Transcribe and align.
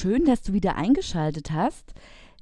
schön, 0.00 0.24
dass 0.24 0.40
du 0.40 0.54
wieder 0.54 0.76
eingeschaltet 0.76 1.50
hast. 1.50 1.92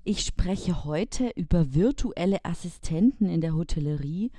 Ich 0.04 0.20
spreche 0.20 0.84
heute 0.84 1.32
über 1.34 1.74
virtuelle 1.74 2.44
Assistenten 2.44 3.28
in 3.28 3.40
der 3.40 3.56
Hotellerie 3.56 4.30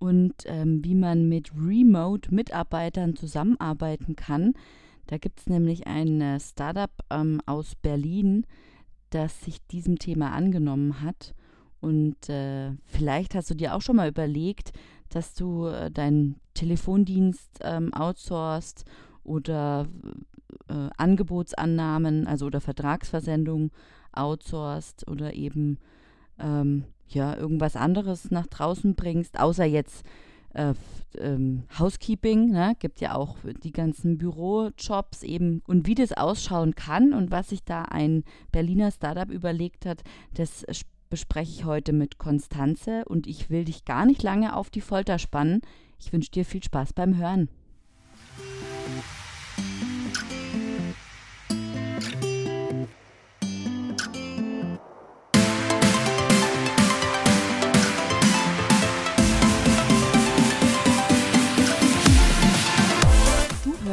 und 0.00 0.34
ähm, 0.46 0.84
wie 0.84 0.96
man 0.96 1.28
mit 1.28 1.52
Remote-Mitarbeitern 1.54 3.14
zusammenarbeiten 3.14 4.16
kann. 4.16 4.54
Da 5.06 5.16
gibt 5.16 5.38
es 5.38 5.46
nämlich 5.46 5.86
ein 5.86 6.20
äh, 6.20 6.40
Startup 6.40 6.90
ähm, 7.08 7.40
aus 7.46 7.76
Berlin, 7.76 8.44
das 9.10 9.44
sich 9.44 9.64
diesem 9.68 10.00
Thema 10.00 10.32
angenommen 10.32 11.02
hat. 11.02 11.36
Und 11.80 12.28
äh, 12.28 12.72
vielleicht 12.84 13.36
hast 13.36 13.48
du 13.48 13.54
dir 13.54 13.76
auch 13.76 13.80
schon 13.80 13.94
mal 13.94 14.08
überlegt, 14.08 14.72
dass 15.10 15.34
du 15.34 15.66
äh, 15.66 15.88
deinen 15.92 16.40
Telefondienst 16.54 17.60
ähm, 17.60 17.94
outsourcest 17.94 18.84
oder 19.22 19.86
äh, 20.68 20.88
Angebotsannahmen, 20.96 22.26
also 22.26 22.46
oder 22.46 22.60
Vertragsversendung 22.60 23.70
outsourced 24.12 25.06
oder 25.08 25.34
eben 25.34 25.78
ähm, 26.38 26.84
ja 27.08 27.36
irgendwas 27.36 27.76
anderes 27.76 28.30
nach 28.30 28.46
draußen 28.46 28.94
bringst, 28.94 29.38
außer 29.38 29.64
jetzt 29.64 30.04
äh, 30.54 30.74
ähm, 31.18 31.64
Housekeeping, 31.78 32.50
ne? 32.50 32.74
gibt 32.78 33.00
ja 33.00 33.14
auch 33.14 33.36
die 33.62 33.72
ganzen 33.72 34.18
Bürojobs 34.18 35.22
eben 35.22 35.62
und 35.66 35.86
wie 35.86 35.94
das 35.94 36.12
ausschauen 36.12 36.74
kann 36.74 37.12
und 37.12 37.30
was 37.30 37.50
sich 37.50 37.64
da 37.64 37.82
ein 37.82 38.24
Berliner 38.52 38.90
Startup 38.90 39.30
überlegt 39.30 39.86
hat, 39.86 40.02
das 40.34 40.64
bespreche 41.10 41.52
ich 41.52 41.64
heute 41.64 41.92
mit 41.92 42.18
Konstanze 42.18 43.04
und 43.04 43.26
ich 43.26 43.50
will 43.50 43.64
dich 43.64 43.84
gar 43.84 44.06
nicht 44.06 44.22
lange 44.22 44.56
auf 44.56 44.70
die 44.70 44.80
Folter 44.80 45.18
spannen. 45.18 45.60
Ich 45.98 46.12
wünsche 46.12 46.30
dir 46.30 46.44
viel 46.44 46.62
Spaß 46.62 46.92
beim 46.94 47.16
Hören. 47.16 47.48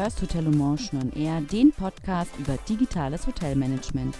Hörst 0.03 0.21
Hotel 0.21 0.43
Motion 0.51 1.01
on 1.01 1.13
Air, 1.13 1.39
den 1.39 1.71
Podcast 1.71 2.29
über 2.37 2.57
digitales 2.67 3.25
Hotelmanagement. 3.25 4.13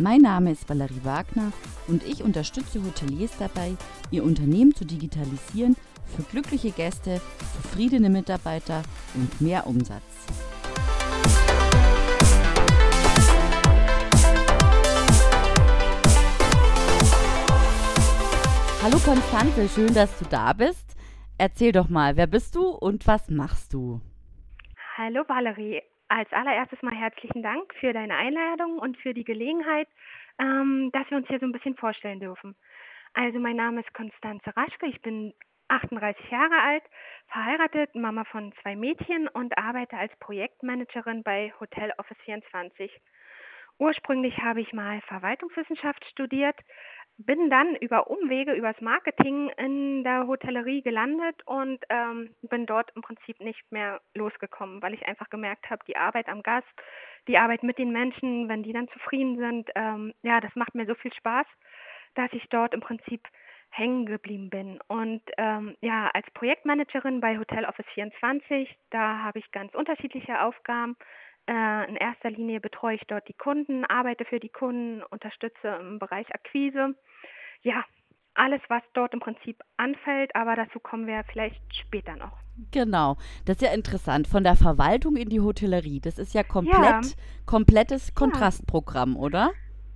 Mein 0.00 0.20
Name 0.20 0.50
ist 0.50 0.68
Valerie 0.68 1.04
Wagner 1.04 1.52
und 1.86 2.02
ich 2.02 2.24
unterstütze 2.24 2.82
Hoteliers 2.82 3.30
dabei, 3.38 3.76
ihr 4.10 4.24
Unternehmen 4.24 4.74
zu 4.74 4.84
digitalisieren 4.84 5.76
für 6.06 6.24
glückliche 6.24 6.72
Gäste, 6.72 7.20
zufriedene 7.54 8.10
Mitarbeiter 8.10 8.82
und 9.14 9.40
mehr 9.40 9.68
Umsatz. 9.68 10.02
Hallo 18.82 18.98
Konstanze, 19.04 19.68
schön, 19.68 19.94
dass 19.94 20.10
du 20.18 20.24
da 20.28 20.52
bist. 20.52 20.96
Erzähl 21.36 21.70
doch 21.70 21.88
mal, 21.88 22.16
wer 22.16 22.26
bist 22.26 22.56
du 22.56 22.66
und 22.70 23.06
was 23.06 23.30
machst 23.30 23.72
du? 23.72 24.00
Hallo 25.00 25.22
Valerie. 25.28 25.80
Als 26.08 26.32
allererstes 26.32 26.82
mal 26.82 26.92
herzlichen 26.92 27.40
Dank 27.40 27.72
für 27.78 27.92
deine 27.92 28.16
Einladung 28.16 28.80
und 28.80 28.96
für 28.96 29.14
die 29.14 29.22
Gelegenheit, 29.22 29.86
ähm, 30.40 30.90
dass 30.92 31.08
wir 31.08 31.18
uns 31.18 31.28
hier 31.28 31.38
so 31.38 31.46
ein 31.46 31.52
bisschen 31.52 31.76
vorstellen 31.76 32.18
dürfen. 32.18 32.56
Also 33.14 33.38
mein 33.38 33.54
Name 33.54 33.82
ist 33.82 33.94
Konstanze 33.94 34.56
Raschke, 34.56 34.86
ich 34.86 35.00
bin 35.00 35.34
38 35.68 36.28
Jahre 36.32 36.60
alt, 36.60 36.82
verheiratet, 37.28 37.94
Mama 37.94 38.24
von 38.24 38.52
zwei 38.60 38.74
Mädchen 38.74 39.28
und 39.28 39.56
arbeite 39.56 39.96
als 39.96 40.10
Projektmanagerin 40.18 41.22
bei 41.22 41.54
Hotel 41.60 41.92
Office 41.98 42.18
24. 42.24 42.90
Ursprünglich 43.78 44.36
habe 44.38 44.60
ich 44.60 44.72
mal 44.72 45.00
Verwaltungswissenschaft 45.02 46.04
studiert, 46.06 46.58
bin 47.18 47.50
dann 47.50 47.74
über 47.74 48.08
Umwege, 48.08 48.52
übers 48.52 48.80
Marketing 48.80 49.50
in 49.56 50.04
der 50.04 50.28
Hotellerie 50.28 50.82
gelandet 50.82 51.34
und 51.46 51.84
ähm, 51.90 52.30
bin 52.42 52.64
dort 52.64 52.92
im 52.94 53.02
Prinzip 53.02 53.40
nicht 53.40 53.60
mehr 53.72 54.00
losgekommen, 54.14 54.80
weil 54.82 54.94
ich 54.94 55.04
einfach 55.06 55.28
gemerkt 55.28 55.68
habe, 55.68 55.84
die 55.86 55.96
Arbeit 55.96 56.28
am 56.28 56.44
Gast, 56.44 56.68
die 57.26 57.36
Arbeit 57.36 57.64
mit 57.64 57.76
den 57.78 57.90
Menschen, 57.90 58.48
wenn 58.48 58.62
die 58.62 58.72
dann 58.72 58.88
zufrieden 58.88 59.36
sind, 59.36 59.68
ähm, 59.74 60.14
ja, 60.22 60.40
das 60.40 60.54
macht 60.54 60.76
mir 60.76 60.86
so 60.86 60.94
viel 60.94 61.12
Spaß, 61.12 61.46
dass 62.14 62.32
ich 62.32 62.48
dort 62.50 62.72
im 62.72 62.80
Prinzip 62.80 63.28
hängen 63.70 64.06
geblieben 64.06 64.48
bin. 64.48 64.78
Und 64.86 65.22
ähm, 65.36 65.76
ja, 65.80 66.10
als 66.14 66.30
Projektmanagerin 66.32 67.20
bei 67.20 67.36
Hotel 67.38 67.64
Office 67.64 67.86
24, 67.94 68.76
da 68.90 69.22
habe 69.22 69.40
ich 69.40 69.50
ganz 69.50 69.74
unterschiedliche 69.74 70.40
Aufgaben. 70.40 70.96
Äh, 71.48 71.88
in 71.88 71.96
erster 71.96 72.30
Linie 72.30 72.60
betreue 72.60 72.96
ich 72.96 73.02
dort 73.08 73.26
die 73.26 73.32
Kunden, 73.32 73.86
arbeite 73.86 74.26
für 74.26 74.38
die 74.38 74.50
Kunden, 74.50 75.02
unterstütze 75.02 75.78
im 75.80 75.98
Bereich 75.98 76.32
Akquise. 76.34 76.94
Ja, 77.62 77.84
alles, 78.34 78.60
was 78.68 78.82
dort 78.92 79.14
im 79.14 79.20
Prinzip 79.20 79.60
anfällt, 79.78 80.34
aber 80.36 80.56
dazu 80.56 80.78
kommen 80.78 81.06
wir 81.06 81.24
vielleicht 81.32 81.60
später 81.74 82.16
noch. 82.16 82.36
Genau, 82.70 83.16
das 83.46 83.56
ist 83.56 83.62
ja 83.62 83.72
interessant. 83.72 84.28
Von 84.28 84.44
der 84.44 84.56
Verwaltung 84.56 85.16
in 85.16 85.30
die 85.30 85.40
Hotellerie, 85.40 86.00
das 86.00 86.18
ist 86.18 86.34
ja 86.34 86.42
komplett, 86.42 86.76
ja. 86.76 87.00
komplettes 87.46 88.14
Kontrastprogramm, 88.14 89.14
ja. 89.14 89.18
oder? 89.18 89.50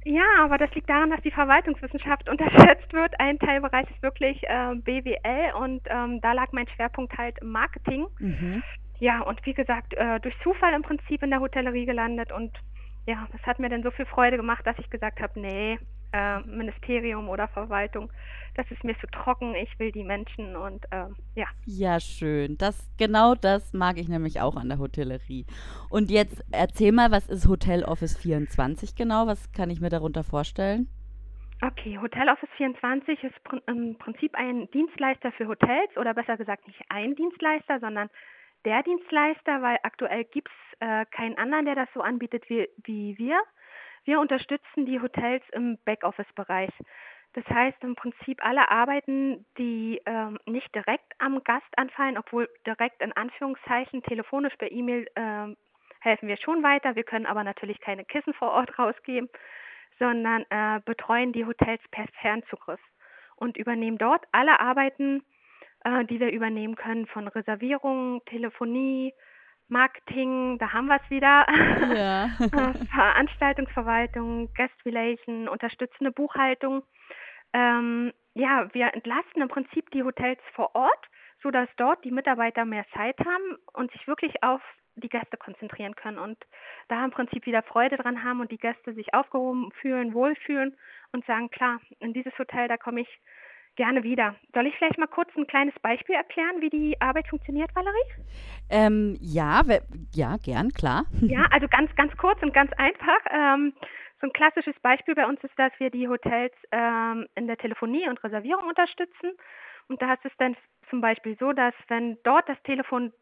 Ja, 0.04 0.24
aber 0.40 0.58
das 0.58 0.74
liegt 0.74 0.88
daran, 0.88 1.10
dass 1.10 1.20
die 1.20 1.30
Verwaltungswissenschaft 1.30 2.28
unterschätzt 2.30 2.92
wird. 2.92 3.12
Ein 3.20 3.38
Teilbereich 3.38 3.88
ist 3.90 4.02
wirklich 4.02 4.42
äh, 4.44 4.74
BWL 4.74 5.52
und 5.60 5.82
ähm, 5.86 6.20
da 6.22 6.32
lag 6.32 6.50
mein 6.52 6.66
Schwerpunkt 6.68 7.16
halt 7.18 7.38
im 7.40 7.50
Marketing. 7.50 8.06
Mhm. 8.18 8.62
Ja, 9.02 9.20
und 9.22 9.44
wie 9.44 9.52
gesagt, 9.52 9.94
äh, 9.94 10.20
durch 10.20 10.32
Zufall 10.44 10.74
im 10.74 10.82
Prinzip 10.82 11.24
in 11.24 11.30
der 11.30 11.40
Hotellerie 11.40 11.86
gelandet 11.86 12.30
und 12.30 12.52
ja, 13.04 13.26
das 13.32 13.42
hat 13.42 13.58
mir 13.58 13.68
dann 13.68 13.82
so 13.82 13.90
viel 13.90 14.06
Freude 14.06 14.36
gemacht, 14.36 14.64
dass 14.64 14.78
ich 14.78 14.88
gesagt 14.90 15.20
habe, 15.20 15.40
nee, 15.40 15.76
äh, 16.12 16.38
Ministerium 16.42 17.28
oder 17.28 17.48
Verwaltung, 17.48 18.12
das 18.54 18.70
ist 18.70 18.84
mir 18.84 18.96
zu 19.00 19.08
trocken, 19.08 19.56
ich 19.56 19.76
will 19.80 19.90
die 19.90 20.04
Menschen 20.04 20.54
und 20.54 20.84
äh, 20.92 21.06
ja. 21.34 21.46
Ja, 21.66 21.98
schön. 21.98 22.56
Das, 22.58 22.88
genau 22.96 23.34
das 23.34 23.72
mag 23.72 23.98
ich 23.98 24.08
nämlich 24.08 24.40
auch 24.40 24.54
an 24.54 24.68
der 24.68 24.78
Hotellerie. 24.78 25.46
Und 25.90 26.08
jetzt 26.08 26.40
erzähl 26.52 26.92
mal, 26.92 27.10
was 27.10 27.28
ist 27.28 27.48
Hotel 27.48 27.82
Office 27.82 28.16
24 28.16 28.94
genau? 28.94 29.26
Was 29.26 29.50
kann 29.50 29.70
ich 29.70 29.80
mir 29.80 29.90
darunter 29.90 30.22
vorstellen? 30.22 30.86
Okay, 31.60 31.98
Hotel 32.00 32.28
Office 32.28 32.50
24 32.56 33.24
ist 33.24 33.34
im 33.66 33.98
Prinzip 33.98 34.32
ein 34.36 34.70
Dienstleister 34.70 35.32
für 35.32 35.48
Hotels 35.48 35.96
oder 35.96 36.14
besser 36.14 36.36
gesagt 36.36 36.68
nicht 36.68 36.80
ein 36.88 37.16
Dienstleister, 37.16 37.80
sondern 37.80 38.08
der 38.64 38.82
Dienstleister, 38.82 39.62
weil 39.62 39.78
aktuell 39.82 40.24
gibt 40.24 40.48
es 40.48 40.80
äh, 40.80 41.06
keinen 41.06 41.38
anderen, 41.38 41.64
der 41.64 41.74
das 41.74 41.88
so 41.94 42.00
anbietet 42.00 42.48
wie, 42.48 42.68
wie 42.84 43.16
wir. 43.18 43.40
Wir 44.04 44.20
unterstützen 44.20 44.86
die 44.86 45.00
Hotels 45.00 45.44
im 45.52 45.78
Backoffice-Bereich. 45.84 46.70
Das 47.34 47.46
heißt 47.46 47.82
im 47.82 47.94
Prinzip 47.94 48.44
alle 48.44 48.70
Arbeiten, 48.70 49.46
die 49.56 50.02
ähm, 50.04 50.38
nicht 50.44 50.74
direkt 50.74 51.12
am 51.18 51.42
Gast 51.44 51.66
anfallen, 51.76 52.18
obwohl 52.18 52.48
direkt 52.66 53.00
in 53.00 53.12
Anführungszeichen 53.12 54.02
telefonisch 54.02 54.54
per 54.56 54.70
E-Mail 54.70 55.06
äh, 55.14 55.54
helfen 56.00 56.28
wir 56.28 56.36
schon 56.36 56.62
weiter. 56.62 56.94
Wir 56.94 57.04
können 57.04 57.26
aber 57.26 57.42
natürlich 57.44 57.80
keine 57.80 58.04
Kissen 58.04 58.34
vor 58.34 58.50
Ort 58.50 58.76
rausgeben, 58.78 59.30
sondern 59.98 60.44
äh, 60.50 60.80
betreuen 60.84 61.32
die 61.32 61.46
Hotels 61.46 61.80
per 61.90 62.06
Fernzugriff 62.20 62.80
und 63.36 63.56
übernehmen 63.56 63.98
dort 63.98 64.24
alle 64.32 64.60
Arbeiten, 64.60 65.24
äh, 65.84 66.04
die 66.04 66.20
wir 66.20 66.30
übernehmen 66.30 66.76
können, 66.76 67.06
von 67.06 67.28
Reservierungen, 67.28 68.20
Telefonie, 68.26 69.12
Marketing, 69.68 70.58
da 70.58 70.72
haben 70.72 70.86
wir 70.86 71.00
es 71.02 71.10
wieder. 71.10 71.46
Ja. 71.94 72.30
Äh, 72.40 72.86
Veranstaltungsverwaltung, 72.86 74.52
Guest 74.54 74.74
Relation, 74.84 75.48
unterstützende 75.48 76.12
Buchhaltung. 76.12 76.82
Ähm, 77.52 78.12
ja, 78.34 78.68
wir 78.72 78.92
entlasten 78.94 79.42
im 79.42 79.48
Prinzip 79.48 79.90
die 79.90 80.02
Hotels 80.02 80.40
vor 80.54 80.74
Ort, 80.74 81.08
sodass 81.42 81.68
dort 81.76 82.04
die 82.04 82.10
Mitarbeiter 82.10 82.64
mehr 82.64 82.84
Zeit 82.94 83.18
haben 83.20 83.56
und 83.72 83.90
sich 83.92 84.06
wirklich 84.06 84.42
auf 84.42 84.60
die 84.96 85.08
Gäste 85.08 85.36
konzentrieren 85.36 85.96
können 85.96 86.18
und 86.18 86.38
da 86.88 87.04
im 87.04 87.10
Prinzip 87.10 87.46
wieder 87.46 87.62
Freude 87.62 87.96
dran 87.96 88.22
haben 88.22 88.40
und 88.40 88.50
die 88.50 88.58
Gäste 88.58 88.92
sich 88.92 89.14
aufgehoben 89.14 89.70
fühlen, 89.80 90.12
wohlfühlen 90.12 90.76
und 91.12 91.24
sagen, 91.24 91.50
klar, 91.50 91.80
in 92.00 92.12
dieses 92.12 92.36
Hotel, 92.38 92.68
da 92.68 92.76
komme 92.76 93.00
ich 93.00 93.20
Gerne 93.76 94.02
wieder. 94.02 94.34
Soll 94.52 94.66
ich 94.66 94.76
vielleicht 94.76 94.98
mal 94.98 95.06
kurz 95.06 95.30
ein 95.36 95.46
kleines 95.46 95.74
Beispiel 95.80 96.14
erklären, 96.14 96.60
wie 96.60 96.68
die 96.68 97.00
Arbeit 97.00 97.26
funktioniert, 97.28 97.74
Valerie? 97.74 97.96
Ähm, 98.68 99.16
ja, 99.20 99.62
ja, 100.14 100.36
gern, 100.36 100.70
klar. 100.72 101.04
Ja, 101.22 101.46
also 101.50 101.68
ganz, 101.68 101.94
ganz 101.96 102.14
kurz 102.18 102.42
und 102.42 102.52
ganz 102.52 102.70
einfach. 102.74 103.20
Ähm, 103.30 103.72
so 104.20 104.26
ein 104.26 104.32
klassisches 104.32 104.78
Beispiel 104.80 105.14
bei 105.14 105.26
uns 105.26 105.42
ist, 105.42 105.58
dass 105.58 105.72
wir 105.78 105.90
die 105.90 106.06
Hotels 106.06 106.52
ähm, 106.70 107.26
in 107.34 107.46
der 107.46 107.56
Telefonie 107.56 108.08
und 108.08 108.22
Reservierung 108.22 108.68
unterstützen. 108.68 109.32
Und 109.88 110.00
da 110.02 110.14
ist 110.14 110.24
es 110.24 110.32
dann 110.38 110.54
zum 110.90 111.00
Beispiel 111.00 111.36
so, 111.38 111.52
dass 111.52 111.74
wenn 111.88 112.18
dort 112.24 112.48
das 112.48 112.62
Telefon 112.62 113.12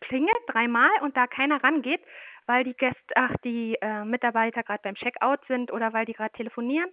klingelt 0.00 0.40
dreimal 0.48 0.90
und 1.02 1.16
da 1.16 1.26
keiner 1.26 1.62
rangeht, 1.62 2.00
weil 2.46 2.64
die 2.64 2.74
Gäste, 2.74 3.14
ach, 3.14 3.34
die 3.44 3.76
äh, 3.80 4.04
Mitarbeiter 4.04 4.62
gerade 4.62 4.80
beim 4.82 4.94
Checkout 4.94 5.40
sind 5.46 5.70
oder 5.72 5.92
weil 5.92 6.06
die 6.06 6.14
gerade 6.14 6.32
telefonieren, 6.32 6.90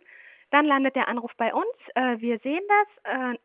dann 0.52 0.66
landet 0.66 0.96
der 0.96 1.08
Anruf 1.08 1.32
bei 1.38 1.54
uns. 1.54 1.76
Äh, 1.96 2.20
wir 2.20 2.40
sehen 2.40 2.64
das, 2.68 3.14
äh, 3.14 3.38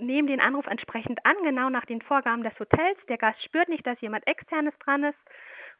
nehmen 0.00 0.28
den 0.28 0.40
Anruf 0.40 0.66
entsprechend 0.66 1.18
an, 1.24 1.36
genau 1.42 1.70
nach 1.70 1.84
den 1.86 2.02
Vorgaben 2.02 2.42
des 2.44 2.58
Hotels. 2.58 2.98
Der 3.08 3.18
Gast 3.18 3.42
spürt 3.42 3.68
nicht, 3.68 3.86
dass 3.86 4.00
jemand 4.00 4.26
externes 4.26 4.74
dran 4.78 5.04
ist. 5.04 5.18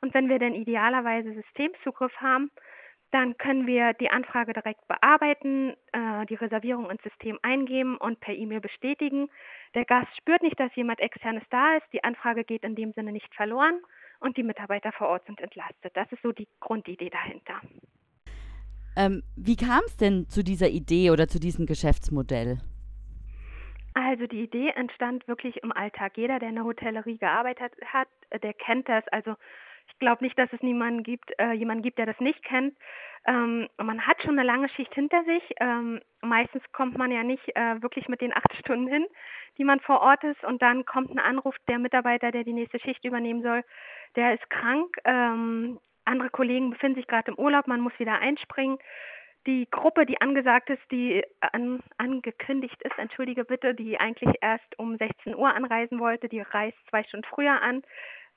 Und 0.01 0.15
wenn 0.15 0.29
wir 0.29 0.39
dann 0.39 0.55
idealerweise 0.55 1.33
Systemzugriff 1.33 2.17
haben, 2.21 2.51
Dann 3.11 3.39
können 3.39 3.67
wir 3.67 3.95
die 3.95 4.11
Anfrage 4.11 4.53
direkt 4.53 4.87
bearbeiten, 4.87 5.75
äh, 5.93 6.27
die 6.27 6.35
Reservierung 6.35 6.91
ins 6.91 7.03
System 7.03 7.39
eingeben 7.43 7.97
und 7.97 8.21
per 8.21 8.35
E-Mail 8.35 8.61
bestätigen. 8.61 9.31
Der 9.75 9.87
Gast 9.87 10.15
spürt 10.17 10.43
nicht, 10.43 10.61
dass 10.61 10.75
jemand 10.77 11.01
externes 11.01 11.45
da 11.51 11.77
ist. 11.77 11.87
Die 11.93 12.05
Anfrage 12.05 12.45
geht 12.45 12.65
in 12.65 12.75
dem 12.75 12.93
Sinne 12.93 13.13
nicht 13.13 13.35
verloren 13.35 13.81
und 14.21 14.37
die 14.37 14.43
Mitarbeiter 14.43 14.93
vor 14.93 15.09
Ort 15.09 15.25
sind 15.25 15.41
entlastet. 15.41 15.97
Das 15.97 16.11
ist 16.13 16.23
so 16.23 16.33
die 16.33 16.49
Grundidee 16.61 17.09
dahinter. 17.09 17.61
Ähm, 18.99 19.23
wie 19.37 19.55
kam 19.55 19.81
es 19.87 19.97
denn 19.97 20.29
zu 20.29 20.43
dieser 20.43 20.69
Idee 20.69 21.13
oder 21.13 21.29
zu 21.29 21.39
diesem 21.39 21.67
Geschäftsmodell? 21.67 22.59
Also 23.95 24.27
die 24.27 24.43
Idee 24.43 24.71
entstand 24.71 25.27
wirklich 25.29 25.63
im 25.63 25.71
Alltag. 25.71 26.17
Jeder, 26.17 26.41
der 26.41 26.49
in 26.49 26.57
der 26.57 26.65
Hotellerie 26.65 27.17
gearbeitet 27.17 27.73
hat, 27.87 28.09
der 28.43 28.53
kennt 28.55 28.89
das. 28.89 29.07
Also 29.09 29.37
ich 29.89 29.99
glaube 30.01 30.25
nicht, 30.25 30.37
dass 30.37 30.53
es 30.53 30.63
niemanden 30.63 31.05
gibt, 31.05 31.31
äh, 31.39 31.53
jemanden 31.53 31.85
gibt, 31.85 31.99
der 31.99 32.07
das 32.07 32.19
nicht 32.19 32.43
kennt. 32.43 32.75
Ähm, 33.25 33.69
man 33.77 34.05
hat 34.05 34.21
schon 34.23 34.37
eine 34.37 34.47
lange 34.47 34.69
Schicht 34.69 34.93
hinter 34.95 35.23
sich. 35.25 35.43
Ähm, 35.61 36.01
meistens 36.21 36.63
kommt 36.73 36.99
man 36.99 37.13
ja 37.13 37.23
nicht 37.23 37.49
äh, 37.55 37.81
wirklich 37.81 38.09
mit 38.09 38.21
den 38.21 38.37
acht 38.37 38.53
Stunden 38.59 38.89
hin, 38.89 39.07
die 39.59 39.65
man 39.65 39.79
vor 39.79 40.01
Ort 40.01 40.25
ist. 40.25 40.43
Und 40.43 40.61
dann 40.61 40.85
kommt 40.85 41.11
ein 41.11 41.21
Anruf, 41.21 41.55
der 41.69 41.79
Mitarbeiter, 41.79 42.33
der 42.33 42.43
die 42.43 42.53
nächste 42.53 42.81
Schicht 42.81 43.05
übernehmen 43.05 43.43
soll, 43.43 43.63
der 44.17 44.35
ist 44.35 44.51
krank. 44.51 44.97
Ähm, 45.05 45.79
andere 46.09 46.31
Kollegen 46.31 46.71
befinden 46.71 46.97
sich 46.97 47.07
gerade 47.07 47.31
im 47.31 47.39
Urlaub, 47.39 47.67
man 47.67 47.81
muss 47.81 47.99
wieder 47.99 48.19
einspringen. 48.19 48.79
Die 49.47 49.69
Gruppe, 49.71 50.05
die 50.05 50.21
angesagt 50.21 50.69
ist, 50.69 50.83
die 50.91 51.23
an, 51.41 51.81
angekündigt 51.97 52.81
ist, 52.83 52.99
entschuldige 52.99 53.45
bitte, 53.45 53.75
die 53.75 53.99
eigentlich 53.99 54.35
erst 54.41 54.79
um 54.79 54.97
16 54.99 55.37
Uhr 55.37 55.55
anreisen 55.55 56.01
wollte, 56.01 56.29
die 56.29 56.41
reist 56.41 56.77
zwei 56.91 57.03
Stunden 57.05 57.27
früher 57.29 57.63
an. 57.63 57.83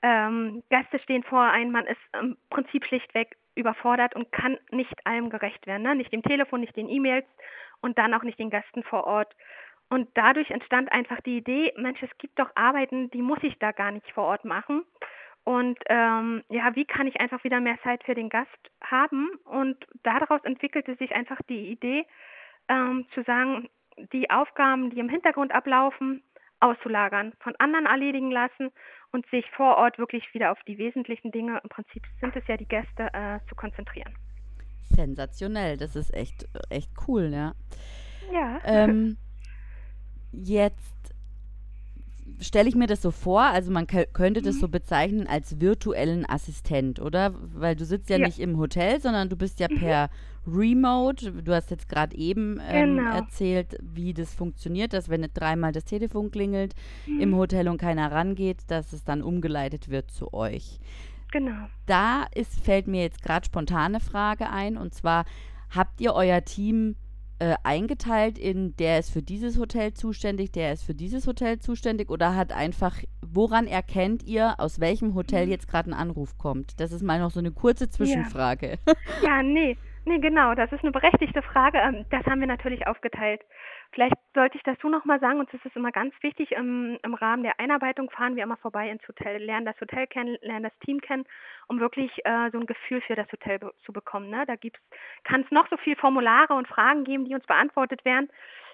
Ähm, 0.03 0.63
Gäste 0.69 1.00
stehen 1.00 1.23
vor 1.23 1.44
einem, 1.44 1.71
man 1.71 1.85
ist 1.85 2.00
im 2.19 2.38
Prinzip 2.50 2.85
schlichtweg 2.85 3.35
überfordert 3.56 4.15
und 4.15 4.31
kann 4.31 4.57
nicht 4.71 5.06
allem 5.06 5.29
gerecht 5.29 5.68
werden. 5.68 5.83
Ne? 5.83 5.95
Nicht 5.95 6.13
dem 6.13 6.23
Telefon, 6.23 6.62
nicht 6.62 6.75
den 6.75 6.89
E-Mails 6.89 7.25
und 7.81 7.97
dann 7.97 8.13
auch 8.13 8.23
nicht 8.23 8.39
den 8.39 8.50
Gästen 8.50 8.83
vor 8.83 9.06
Ort. 9.06 9.35
Und 9.89 10.07
dadurch 10.13 10.50
entstand 10.50 10.91
einfach 10.91 11.19
die 11.21 11.38
Idee, 11.38 11.73
Mensch, 11.75 12.01
es 12.01 12.18
gibt 12.18 12.39
doch 12.39 12.50
Arbeiten, 12.56 13.12
die 13.12 13.21
muss 13.21 13.39
ich 13.41 13.59
da 13.59 13.73
gar 13.73 13.91
nicht 13.91 14.09
vor 14.12 14.23
Ort 14.23 14.45
machen. 14.45 14.85
Und 15.44 15.80
ähm, 15.88 16.44
ja, 16.50 16.76
wie 16.76 16.86
kann 16.86 17.08
ich 17.08 17.20
einfach 17.20 17.44
wieder 17.44 17.60
mehr 17.60 17.80
Zeit 17.84 18.04
für 18.04 18.14
den 18.14 18.30
Gast 18.30 18.50
haben? 18.84 19.30
Und 19.46 19.78
daraus 20.04 20.44
entwickelte 20.44 20.96
sich 20.96 21.14
einfach 21.14 21.40
die 21.50 21.72
Idee, 21.72 22.06
ähm, 22.68 23.08
zu 23.14 23.24
sagen, 23.24 23.68
die 24.14 24.30
Aufgaben, 24.30 24.92
die 24.92 25.00
im 25.00 25.10
Hintergrund 25.10 25.52
ablaufen, 25.52 26.24
auszulagern, 26.60 27.34
von 27.40 27.56
anderen 27.58 27.88
erledigen 27.88 28.32
lassen 28.32 28.70
und 29.12 29.26
sich 29.30 29.46
vor 29.52 29.78
Ort 29.78 29.98
wirklich 29.98 30.32
wieder 30.34 30.52
auf 30.52 30.60
die 30.68 30.78
wesentlichen 30.78 31.32
Dinge, 31.32 31.60
im 31.64 31.70
Prinzip 31.70 32.04
sind 32.20 32.36
es 32.36 32.48
ja 32.48 32.56
die 32.56 32.68
Gäste, 32.68 33.10
äh, 33.14 33.40
zu 33.50 33.56
konzentrieren. 33.56 34.14
Sensationell, 34.84 35.78
das 35.78 35.96
ist 35.96 36.14
echt, 36.14 36.48
echt 36.70 36.92
cool, 37.08 37.32
ja. 37.34 37.54
Ja. 38.32 38.60
Ähm, 38.64 39.18
jetzt 40.32 41.11
stelle 42.39 42.69
ich 42.69 42.75
mir 42.75 42.88
das 42.88 43.01
so 43.01 43.12
vor, 43.12 43.42
also 43.42 43.72
man 43.72 43.88
könnte 43.88 44.42
das 44.42 44.56
mhm. 44.56 44.60
so 44.60 44.68
bezeichnen 44.68 45.28
als 45.28 45.60
virtuellen 45.60 46.28
Assistent, 46.28 47.00
oder? 47.00 47.33
Weil 47.54 47.75
du 47.75 47.86
sitzt 47.86 48.10
ja, 48.10 48.18
ja. 48.18 48.25
nicht 48.25 48.39
im 48.39 48.57
Hotel, 48.57 49.01
sondern 49.01 49.30
du 49.30 49.36
bist 49.36 49.60
ja 49.60 49.68
mhm. 49.69 49.80
per 49.80 50.10
Remote. 50.48 51.31
Du 51.31 51.54
hast 51.54 51.69
jetzt 51.69 51.88
gerade 51.89 52.16
eben 52.16 52.60
ähm, 52.68 52.98
genau. 52.98 53.16
erzählt, 53.16 53.78
wie 53.81 54.13
das 54.13 54.33
funktioniert, 54.33 54.94
dass 54.94 55.10
wenn 55.10 55.28
dreimal 55.33 55.72
das 55.72 55.86
Telefon 55.86 56.31
klingelt 56.31 56.74
mhm. 57.06 57.19
im 57.19 57.36
Hotel 57.36 57.68
und 57.68 57.78
keiner 57.78 58.12
rangeht, 58.12 58.60
dass 58.68 58.94
es 58.94 59.04
dann 59.04 59.22
umgeleitet 59.22 59.89
wird 59.89 60.12
zu 60.12 60.33
euch. 60.33 60.80
Genau. 61.31 61.68
Da 61.86 62.25
ist, 62.36 62.60
fällt 62.60 62.88
mir 62.88 63.01
jetzt 63.01 63.22
gerade 63.22 63.45
spontane 63.45 64.00
Frage 64.00 64.50
ein, 64.50 64.78
und 64.78 64.94
zwar 64.94 65.25
habt 65.69 66.01
ihr 66.01 66.13
euer 66.13 66.44
Team 66.44 66.95
äh, 67.42 67.56
eingeteilt 67.64 68.38
in, 68.38 68.76
der 68.78 69.00
ist 69.00 69.12
für 69.12 69.24
dieses 69.24 69.58
Hotel 69.58 69.96
zuständig, 69.96 70.52
der 70.52 70.74
ist 70.74 70.84
für 70.84 70.94
dieses 70.94 71.26
Hotel 71.26 71.58
zuständig 71.58 72.12
oder 72.12 72.36
hat 72.36 72.54
einfach, 72.54 72.98
woran 73.24 73.66
erkennt 73.66 74.22
ihr, 74.22 74.60
aus 74.60 74.80
welchem 74.80 75.16
Hotel 75.16 75.48
mhm. 75.48 75.52
jetzt 75.52 75.68
gerade 75.68 75.90
ein 75.90 75.96
Anruf 75.96 76.38
kommt? 76.38 76.80
Das 76.80 76.92
ist 76.92 77.02
mal 77.02 77.20
noch 77.20 77.32
so 77.32 77.40
eine 77.40 77.52
kurze 77.52 77.90
Zwischenfrage. 77.90 78.78
Ja, 78.86 78.94
ja 79.24 79.44
nee, 79.44 79.76
nee, 80.06 80.20
genau, 80.20 80.54
das 80.54 80.72
ist 80.72 80.84
eine 80.84 80.92
berechtigte 80.92 81.42
Frage. 81.42 81.80
Ähm, 81.80 82.06
das 82.12 82.24
haben 82.28 82.42
wir 82.42 82.48
natürlich 82.48 82.86
aufgeteilt. 82.86 83.42
Vielleicht 83.94 84.16
sollte 84.34 84.58
ich 84.58 84.64
dazu 84.64 84.88
noch 84.88 85.04
mal 85.04 85.20
sagen, 85.20 85.40
und 85.40 85.54
das 85.54 85.64
ist 85.66 85.76
immer 85.76 85.92
ganz 85.92 86.14
wichtig, 86.22 86.54
im, 86.54 86.98
im 87.04 87.14
Rahmen 87.14 87.44
der 87.44 87.60
Einarbeitung 87.60 88.10
fahren 88.10 88.38
wir 88.38 88.44
immer 88.44 88.56
vorbei 88.58 88.90
ins 88.90 89.06
Hotel, 89.06 89.44
lernen 89.44 89.66
das 89.66 89.80
Hotel 89.82 90.08
kennen, 90.08 90.38
lernen 90.42 90.64
das 90.64 90.80
Team 90.80 91.02
kennen, 91.02 91.26
um 91.68 91.82
wirklich 91.82 92.10
äh, 92.26 92.50
so 92.52 92.60
ein 92.60 92.66
Gefühl 92.66 93.02
für 93.02 93.16
das 93.16 93.30
Hotel 93.32 93.60
be 93.60 93.74
zu 93.86 93.92
bekommen. 93.92 94.30
Ne? 94.30 94.46
Da 94.48 94.56
kann 95.26 95.42
es 95.42 95.52
noch 95.52 95.68
so 95.70 95.76
viele 95.78 95.98
Formulare 95.98 96.54
und 96.54 96.70
Fragen 96.70 97.04
geben, 97.04 97.26
die 97.26 97.36
uns 97.36 97.46
beantwortet 97.46 98.06
werden. 98.06 98.30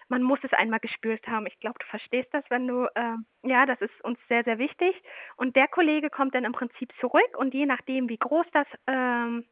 Man 0.09 0.21
muss 0.21 0.39
es 0.43 0.53
einmal 0.53 0.79
gespürt 0.79 1.27
haben. 1.27 1.47
Ich 1.47 1.59
glaube, 1.59 1.79
du 1.79 1.85
verstehst 1.87 2.29
das, 2.31 2.43
wenn 2.49 2.67
du, 2.67 2.85
äh, 2.93 3.15
ja, 3.43 3.65
das 3.65 3.81
ist 3.81 4.03
uns 4.03 4.19
sehr, 4.29 4.43
sehr 4.43 4.59
wichtig. 4.59 4.95
Und 5.35 5.55
der 5.55 5.67
Kollege 5.67 6.11
kommt 6.11 6.35
dann 6.35 6.45
im 6.45 6.53
Prinzip 6.53 6.93
zurück 6.99 7.37
und 7.37 7.55
je 7.55 7.65
nachdem, 7.65 8.07
wie 8.07 8.17
groß 8.17 8.45
das 8.53 8.67
ähm, 8.85 9.45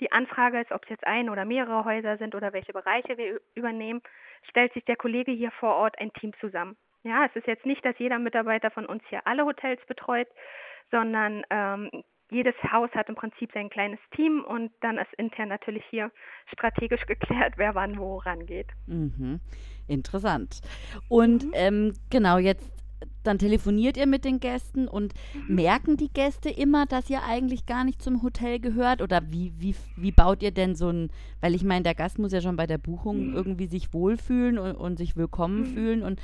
die 0.00 0.10
Anfrage 0.10 0.60
ist, 0.60 0.72
ob 0.72 0.82
es 0.82 0.90
jetzt 0.90 1.06
ein 1.06 1.30
oder 1.30 1.44
mehrere 1.44 1.84
Häuser 1.84 2.18
sind 2.18 2.34
oder 2.34 2.52
welche 2.52 2.72
Bereiche 2.72 3.16
wir 3.16 3.40
übernehmen, 3.54 4.02
stellt 4.48 4.72
sich 4.74 4.84
der 4.84 4.96
Kollege 4.96 5.32
hier 5.32 5.50
vor 5.52 5.74
Ort 5.76 5.98
ein 5.98 6.12
Team 6.14 6.32
zusammen. 6.40 6.76
Ja, 7.04 7.26
es 7.26 7.34
ist 7.34 7.46
jetzt 7.46 7.66
nicht, 7.66 7.84
dass 7.84 7.98
jeder 7.98 8.18
Mitarbeiter 8.18 8.70
von 8.70 8.86
uns 8.86 9.02
hier 9.08 9.26
alle 9.26 9.44
Hotels 9.44 9.80
betreut, 9.86 10.28
sondern 10.90 11.42
ähm, 11.50 11.90
jedes 12.30 12.54
Haus 12.72 12.90
hat 12.92 13.08
im 13.08 13.14
Prinzip 13.14 13.50
sein 13.52 13.68
kleines 13.68 13.98
Team 14.16 14.44
und 14.44 14.70
dann 14.80 14.98
ist 14.98 15.12
intern 15.18 15.48
natürlich 15.48 15.84
hier 15.90 16.10
strategisch 16.52 17.04
geklärt, 17.06 17.54
wer 17.56 17.74
wann 17.74 17.98
wo 17.98 18.18
rangeht. 18.18 18.68
Mhm. 18.86 19.40
Interessant. 19.88 20.60
Und 21.08 21.44
mhm. 21.44 21.52
ähm, 21.54 21.92
genau, 22.10 22.38
jetzt 22.38 22.81
dann 23.22 23.38
telefoniert 23.38 23.96
ihr 23.96 24.06
mit 24.06 24.24
den 24.24 24.40
Gästen 24.40 24.88
und 24.88 25.14
mhm. 25.34 25.54
merken 25.54 25.96
die 25.96 26.12
Gäste 26.12 26.50
immer, 26.50 26.86
dass 26.86 27.10
ihr 27.10 27.22
eigentlich 27.22 27.66
gar 27.66 27.84
nicht 27.84 28.02
zum 28.02 28.22
Hotel 28.22 28.60
gehört? 28.60 29.02
Oder 29.02 29.22
wie, 29.30 29.52
wie, 29.58 29.74
wie 29.96 30.12
baut 30.12 30.42
ihr 30.42 30.50
denn 30.50 30.74
so 30.74 30.88
ein, 30.88 31.10
weil 31.40 31.54
ich 31.54 31.64
meine, 31.64 31.82
der 31.82 31.94
Gast 31.94 32.18
muss 32.18 32.32
ja 32.32 32.40
schon 32.40 32.56
bei 32.56 32.66
der 32.66 32.78
Buchung 32.78 33.28
mhm. 33.28 33.34
irgendwie 33.34 33.66
sich 33.66 33.92
wohlfühlen 33.92 34.58
und, 34.58 34.74
und 34.74 34.96
sich 34.96 35.16
willkommen 35.16 35.60
mhm. 35.60 35.74
fühlen. 35.74 36.02
Und 36.02 36.20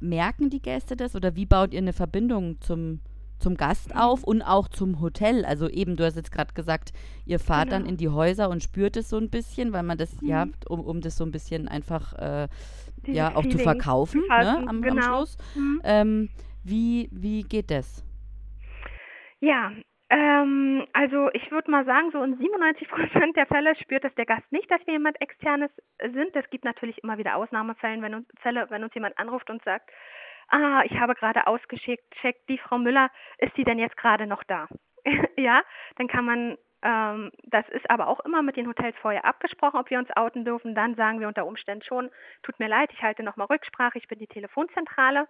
merken 0.00 0.50
die 0.50 0.62
Gäste 0.62 0.96
das? 0.96 1.14
Oder 1.14 1.36
wie 1.36 1.46
baut 1.46 1.72
ihr 1.72 1.78
eine 1.78 1.92
Verbindung 1.92 2.60
zum, 2.60 3.00
zum 3.38 3.56
Gast 3.56 3.94
auf 3.94 4.24
und 4.24 4.42
auch 4.42 4.68
zum 4.68 5.00
Hotel? 5.00 5.44
Also 5.44 5.68
eben, 5.68 5.96
du 5.96 6.04
hast 6.04 6.16
jetzt 6.16 6.32
gerade 6.32 6.54
gesagt, 6.54 6.92
ihr 7.24 7.38
fahrt 7.38 7.70
genau. 7.70 7.80
dann 7.80 7.88
in 7.88 7.96
die 7.96 8.08
Häuser 8.08 8.48
und 8.50 8.62
spürt 8.62 8.96
es 8.96 9.08
so 9.08 9.18
ein 9.18 9.30
bisschen, 9.30 9.72
weil 9.72 9.82
man 9.82 9.98
das, 9.98 10.10
ja, 10.22 10.46
mhm. 10.46 10.54
um, 10.68 10.80
um 10.80 11.00
das 11.00 11.16
so 11.16 11.24
ein 11.24 11.32
bisschen 11.32 11.68
einfach 11.68 12.12
äh, 12.14 12.48
ja 13.14 13.34
auch 13.34 13.46
zu 13.46 13.58
verkaufen 13.58 14.22
ne, 14.28 14.64
am, 14.66 14.82
genau. 14.82 14.96
am 14.96 15.02
Schluss. 15.02 15.38
Mhm. 15.54 15.80
Ähm, 15.84 16.28
wie, 16.64 17.08
wie 17.12 17.42
geht 17.42 17.70
das? 17.70 18.04
Ja, 19.40 19.72
ähm, 20.08 20.86
also 20.92 21.30
ich 21.32 21.50
würde 21.50 21.70
mal 21.70 21.84
sagen, 21.84 22.10
so 22.12 22.22
in 22.22 22.36
97 22.36 22.88
Prozent 22.88 23.36
der 23.36 23.46
Fälle 23.46 23.74
spürt 23.76 24.04
es 24.04 24.14
der 24.14 24.26
Gast 24.26 24.50
nicht, 24.52 24.70
dass 24.70 24.84
wir 24.86 24.94
jemand 24.94 25.20
Externes 25.20 25.70
sind. 26.00 26.34
Es 26.34 26.48
gibt 26.50 26.64
natürlich 26.64 27.02
immer 27.02 27.18
wieder 27.18 27.36
Ausnahmefälle, 27.36 28.02
wenn 28.02 28.14
uns, 28.14 28.28
Fälle, 28.40 28.66
wenn 28.70 28.84
uns 28.84 28.94
jemand 28.94 29.18
anruft 29.18 29.50
und 29.50 29.62
sagt, 29.64 29.90
ah, 30.48 30.82
ich 30.84 30.98
habe 30.98 31.14
gerade 31.14 31.46
ausgeschickt, 31.46 32.04
checkt 32.20 32.48
die 32.48 32.58
Frau 32.58 32.78
Müller, 32.78 33.10
ist 33.38 33.54
sie 33.56 33.64
denn 33.64 33.78
jetzt 33.78 33.96
gerade 33.96 34.26
noch 34.26 34.44
da? 34.44 34.68
ja, 35.36 35.62
dann 35.96 36.06
kann 36.06 36.24
man 36.24 36.56
ähm, 36.86 37.32
das 37.42 37.68
ist 37.70 37.90
aber 37.90 38.06
auch 38.06 38.20
immer 38.20 38.42
mit 38.42 38.56
den 38.56 38.68
Hotels 38.68 38.94
vorher 39.02 39.24
abgesprochen, 39.24 39.80
ob 39.80 39.90
wir 39.90 39.98
uns 39.98 40.16
outen 40.16 40.44
dürfen. 40.44 40.76
Dann 40.76 40.94
sagen 40.94 41.18
wir 41.18 41.26
unter 41.26 41.44
Umständen 41.44 41.84
schon, 41.84 42.10
tut 42.44 42.60
mir 42.60 42.68
leid, 42.68 42.90
ich 42.92 43.02
halte 43.02 43.24
nochmal 43.24 43.48
Rücksprache, 43.48 43.98
ich 43.98 44.06
bin 44.06 44.20
die 44.20 44.28
Telefonzentrale. 44.28 45.26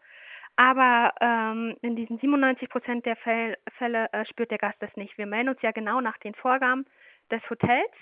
Aber 0.57 1.15
ähm, 1.21 1.77
in 1.81 1.97
diesen 1.97 2.19
97 2.19 2.69
Prozent 2.69 3.07
der 3.07 3.17
Fälle, 3.17 3.57
Fälle 3.79 4.13
äh, 4.13 4.27
spürt 4.27 4.51
der 4.51 4.59
Gast 4.59 4.77
das 4.81 4.95
nicht. 4.97 5.17
Wir 5.17 5.27
melden 5.27 5.51
uns 5.51 5.63
ja 5.63 5.71
genau 5.71 6.01
nach 6.03 6.19
den 6.19 6.35
Vorgaben 6.35 6.85
des 7.31 7.41
Hotels 7.49 7.93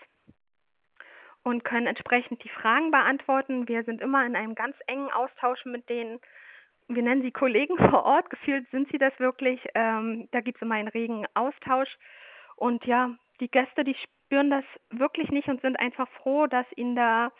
und 1.45 1.65
können 1.65 1.87
entsprechend 1.87 2.43
die 2.43 2.49
Fragen 2.49 2.91
beantworten. 2.91 3.69
Wir 3.69 3.85
sind 3.85 4.01
immer 4.01 4.27
in 4.27 4.35
einem 4.35 4.57
ganz 4.57 4.77
engen 4.89 5.11
Austausch 5.13 5.65
mit 5.65 5.89
den, 5.89 6.19
wir 6.89 7.03
nennen 7.05 7.23
sie 7.23 7.31
Kollegen 7.31 7.77
vor 7.91 8.05
Ort. 8.05 8.31
Gefühlt 8.31 8.69
sind 8.71 8.91
sie 8.91 8.99
das 8.99 9.17
wirklich. 9.21 9.61
Ähm, 9.77 10.29
da 10.33 10.41
gibt 10.41 10.59
es 10.59 10.63
immer 10.63 10.75
einen 10.75 10.89
regen 10.89 11.27
Austausch. 11.35 11.97
Und 12.57 12.85
ja, 12.85 13.11
die 13.41 13.51
Gäste, 13.51 13.85
die 13.85 13.95
spüren 13.95 14.51
das 14.51 14.65
wirklich 14.91 15.31
nicht 15.31 15.49
und 15.49 15.61
sind 15.61 15.79
einfach 15.79 16.09
froh, 16.23 16.47
dass 16.47 16.67
ihnen 16.77 16.97
da 16.97 17.33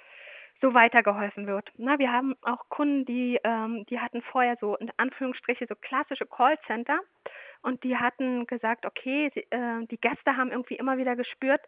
so 0.61 0.73
weitergeholfen 0.73 1.47
wird. 1.47 1.71
Na, 1.77 1.99
wir 1.99 2.13
haben 2.13 2.35
auch 2.43 2.69
Kunden, 2.69 3.05
die, 3.05 3.39
ähm, 3.45 3.85
die 3.87 4.01
hatten 4.01 4.23
vorher 4.23 4.57
so 4.61 4.77
in 4.77 4.91
Anführungsstriche 4.97 5.67
so 5.69 5.75
klassische 5.75 6.27
Callcenter 6.27 7.01
und 7.63 7.83
die 7.85 7.97
hatten 7.97 8.47
gesagt, 8.47 8.87
okay, 8.87 9.31
sie, 9.35 9.41
äh, 9.51 9.87
die 9.91 10.01
Gäste 10.01 10.37
haben 10.37 10.53
irgendwie 10.53 10.77
immer 10.77 10.97
wieder 10.97 11.17
gespürt, 11.17 11.61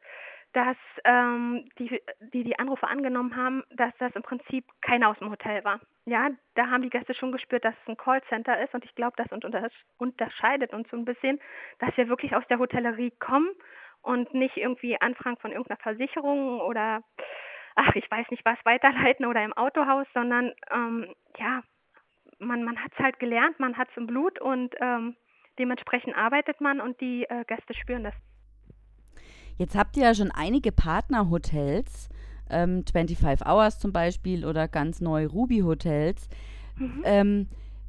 dass 0.52 0.76
ähm, 1.04 1.68
die, 1.78 2.00
die 2.32 2.44
die 2.44 2.58
Anrufe 2.58 2.86
angenommen 2.86 3.36
haben, 3.36 3.62
dass 3.70 3.92
das 3.98 4.14
im 4.14 4.22
Prinzip 4.22 4.64
keiner 4.80 5.10
aus 5.10 5.18
dem 5.18 5.30
Hotel 5.30 5.62
war. 5.64 5.80
Ja, 6.06 6.30
da 6.54 6.68
haben 6.70 6.82
die 6.82 6.88
Gäste 6.88 7.12
schon 7.12 7.32
gespürt, 7.32 7.64
dass 7.64 7.74
es 7.82 7.88
ein 7.88 7.96
Callcenter 7.96 8.62
ist 8.62 8.72
und 8.72 8.84
ich 8.84 8.94
glaube, 8.94 9.16
das 9.16 9.26
unterscheidet 9.98 10.72
uns 10.72 10.88
so 10.90 10.96
ein 10.96 11.04
bisschen, 11.04 11.40
dass 11.80 11.94
wir 11.96 12.08
wirklich 12.08 12.34
aus 12.34 12.46
der 12.48 12.58
Hotellerie 12.58 13.10
kommen 13.18 13.50
und 14.06 14.32
nicht 14.32 14.56
irgendwie 14.56 15.00
Anfragen 15.00 15.36
von 15.38 15.50
irgendeiner 15.50 15.80
Versicherung 15.80 16.60
oder 16.60 17.02
ach, 17.74 17.94
ich 17.94 18.08
weiß 18.10 18.26
nicht 18.30 18.44
was 18.44 18.58
weiterleiten 18.64 19.26
oder 19.26 19.44
im 19.44 19.52
Autohaus, 19.52 20.06
sondern 20.14 20.52
ähm, 20.72 21.06
ja, 21.38 21.62
man, 22.38 22.64
man 22.64 22.78
hat 22.82 22.92
es 22.92 22.98
halt 22.98 23.18
gelernt, 23.18 23.58
man 23.58 23.76
hat 23.76 23.88
es 23.90 23.96
im 23.96 24.06
Blut 24.06 24.40
und 24.40 24.74
ähm, 24.80 25.16
dementsprechend 25.58 26.16
arbeitet 26.16 26.60
man 26.60 26.80
und 26.80 27.00
die 27.00 27.24
äh, 27.24 27.44
Gäste 27.46 27.74
spüren 27.74 28.04
das. 28.04 28.14
Jetzt 29.58 29.76
habt 29.76 29.96
ihr 29.96 30.04
ja 30.04 30.14
schon 30.14 30.30
einige 30.30 30.70
Partnerhotels, 30.70 32.08
ähm, 32.48 32.84
25 32.90 33.46
Hours 33.46 33.80
zum 33.80 33.92
Beispiel 33.92 34.46
oder 34.46 34.68
ganz 34.68 35.00
neu 35.00 35.26
Ruby 35.26 35.60
Hotels. 35.60 36.28
Mhm. 36.76 37.02
Ähm, 37.04 37.48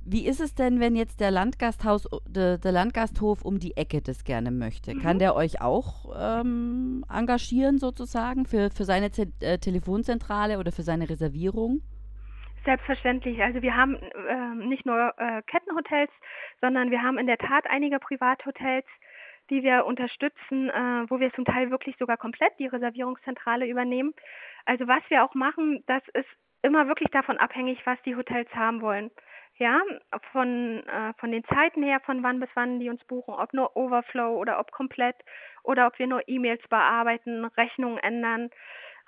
wie 0.10 0.26
ist 0.26 0.40
es 0.40 0.56
denn, 0.56 0.80
wenn 0.80 0.96
jetzt 0.96 1.20
der 1.20 1.32
Landgasthaus, 1.32 2.08
de, 2.28 2.58
der 2.58 2.72
Landgasthof 2.72 3.44
um 3.44 3.60
die 3.60 3.76
Ecke 3.76 4.02
das 4.02 4.24
gerne 4.24 4.52
möchte? 4.52 4.96
Mhm. 4.96 5.02
Kann 5.02 5.20
der 5.20 5.36
euch 5.36 5.62
auch 5.62 6.16
ähm, 6.18 7.04
engagieren 7.14 7.78
sozusagen 7.78 8.46
für, 8.46 8.70
für 8.70 8.86
seine 8.86 9.12
Te 9.12 9.28
äh, 9.42 9.58
Telefonzentrale 9.58 10.60
oder 10.60 10.72
für 10.72 10.84
seine 10.84 11.10
Reservierung? 11.10 11.82
Selbstverständlich. 12.64 13.42
Also 13.42 13.62
wir 13.62 13.76
haben 13.76 13.96
äh, 13.96 14.66
nicht 14.66 14.86
nur 14.86 15.14
äh, 15.18 15.42
Kettenhotels, 15.44 16.12
sondern 16.62 16.90
wir 16.90 17.02
haben 17.02 17.18
in 17.18 17.28
der 17.28 17.38
Tat 17.38 17.66
einige 17.70 18.00
Privathotels, 18.00 18.86
die 19.50 19.62
wir 19.64 19.86
unterstützen, 19.86 20.70
äh, 20.70 21.10
wo 21.10 21.20
wir 21.20 21.34
zum 21.34 21.44
Teil 21.44 21.70
wirklich 21.70 21.98
sogar 21.98 22.16
komplett 22.16 22.54
die 22.60 22.68
Reservierungszentrale 22.68 23.68
übernehmen. 23.68 24.14
Also 24.66 24.88
was 24.88 25.04
wir 25.10 25.24
auch 25.24 25.34
machen, 25.34 25.84
das 25.88 26.04
ist 26.14 26.30
immer 26.62 26.88
wirklich 26.88 27.10
davon 27.12 27.38
abhängig, 27.38 27.80
was 27.86 28.02
die 28.06 28.16
Hotels 28.16 28.50
haben 28.54 28.82
wollen. 28.82 29.12
Ja, 29.60 29.82
von, 30.32 30.86
äh, 30.88 31.14
von 31.20 31.32
den 31.32 31.44
Zeiten 31.46 31.82
her, 31.82 32.00
von 32.02 32.22
wann 32.22 32.40
bis 32.40 32.50
wann 32.54 32.80
die 32.80 32.90
uns 32.90 33.04
buchen, 33.06 33.34
ob 33.34 33.54
nur 33.54 33.76
Overflow 33.76 34.38
oder 34.40 34.60
ob 34.60 34.72
komplett 34.72 35.16
oder 35.64 35.88
ob 35.88 35.98
wir 35.98 36.06
nur 36.08 36.22
E-Mails 36.28 36.62
bearbeiten, 36.70 37.44
Rechnungen 37.46 37.98
ändern, 37.98 38.52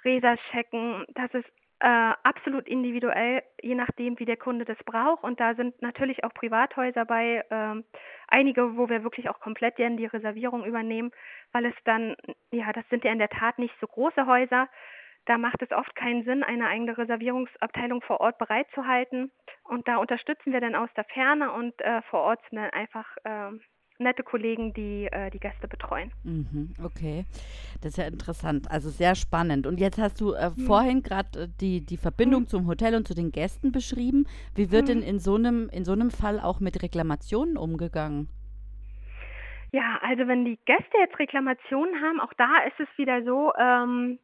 Resas 0.04 0.40
checken. 0.52 1.06
Das 1.14 1.32
ist 1.36 1.46
äh, 1.82 2.14
absolut 2.24 2.68
individuell, 2.68 3.44
je 3.62 3.76
nachdem, 3.76 4.20
wie 4.20 4.26
der 4.26 4.38
Kunde 4.38 4.66
das 4.66 4.78
braucht. 4.86 5.24
Und 5.24 5.40
da 5.40 5.54
sind 5.56 5.82
natürlich 5.82 6.24
auch 6.24 6.34
Privathäuser 6.34 7.06
bei, 7.06 7.46
äh, 7.50 7.84
einige, 8.28 8.76
wo 8.76 8.90
wir 8.90 9.04
wirklich 9.04 9.30
auch 9.30 9.40
komplett 9.40 9.78
die 9.78 10.06
Reservierung 10.06 10.66
übernehmen, 10.66 11.12
weil 11.54 11.66
es 11.66 11.76
dann, 11.86 12.16
ja, 12.52 12.74
das 12.74 12.88
sind 12.90 13.04
ja 13.04 13.12
in 13.12 13.20
der 13.20 13.30
Tat 13.30 13.60
nicht 13.60 13.74
so 13.80 13.88
große 13.88 14.26
Häuser. 14.26 14.68
Da 15.30 15.38
macht 15.38 15.62
es 15.62 15.72
oft 15.72 15.96
keinen 15.96 16.24
Sinn, 16.24 16.42
eine 16.42 16.68
eigene 16.68 16.98
Reservierungsabteilung 16.98 18.02
vor 18.02 18.20
Ort 18.20 18.40
bereitzuhalten. 18.40 19.30
Und 19.64 19.88
da 19.88 19.98
unterstützen 19.98 20.52
wir 20.52 20.60
dann 20.60 20.74
aus 20.74 20.90
der 20.98 21.04
Ferne 21.04 21.52
und 21.52 21.80
äh, 21.82 22.02
vor 22.10 22.22
Ort 22.22 22.40
sind 22.50 22.58
dann 22.58 22.72
einfach 22.72 23.06
äh, 23.26 23.52
nette 24.00 24.24
Kollegen, 24.24 24.74
die 24.74 25.06
äh, 25.06 25.30
die 25.30 25.40
Gäste 25.40 25.68
betreuen. 25.68 26.12
Mhm, 26.24 26.74
okay, 26.84 27.26
das 27.80 27.92
ist 27.92 27.98
ja 27.98 28.08
interessant, 28.08 28.72
also 28.72 28.90
sehr 28.90 29.14
spannend. 29.14 29.68
Und 29.68 29.80
jetzt 29.80 30.00
hast 30.00 30.20
du 30.20 30.34
äh, 30.34 30.50
mhm. 30.50 30.66
vorhin 30.66 31.04
gerade 31.04 31.44
äh, 31.44 31.48
die, 31.62 31.86
die 31.86 31.98
Verbindung 31.98 32.42
mhm. 32.42 32.48
zum 32.48 32.66
Hotel 32.66 32.96
und 32.96 33.08
zu 33.08 33.14
den 33.14 33.32
Gästen 33.32 33.72
beschrieben. 33.72 34.26
Wie 34.56 34.72
wird 34.72 34.88
denn 34.88 35.02
mhm. 35.02 35.10
in 35.10 35.20
so 35.20 35.36
einem 35.36 35.70
in 35.70 35.86
so 35.86 35.92
einem 35.92 36.10
Fall 36.10 36.40
auch 36.40 36.60
mit 36.60 36.82
Reklamationen 36.82 37.56
umgegangen? 37.56 38.30
Ja, 39.72 40.00
also 40.02 40.28
wenn 40.28 40.46
die 40.46 40.58
Gäste 40.66 40.98
jetzt 41.00 41.20
Reklamationen 41.20 42.02
haben, 42.02 42.20
auch 42.20 42.34
da 42.34 42.64
ist 42.68 42.80
es 42.80 42.88
wieder 42.98 43.24
so, 43.24 43.54
ähm, 43.60 44.18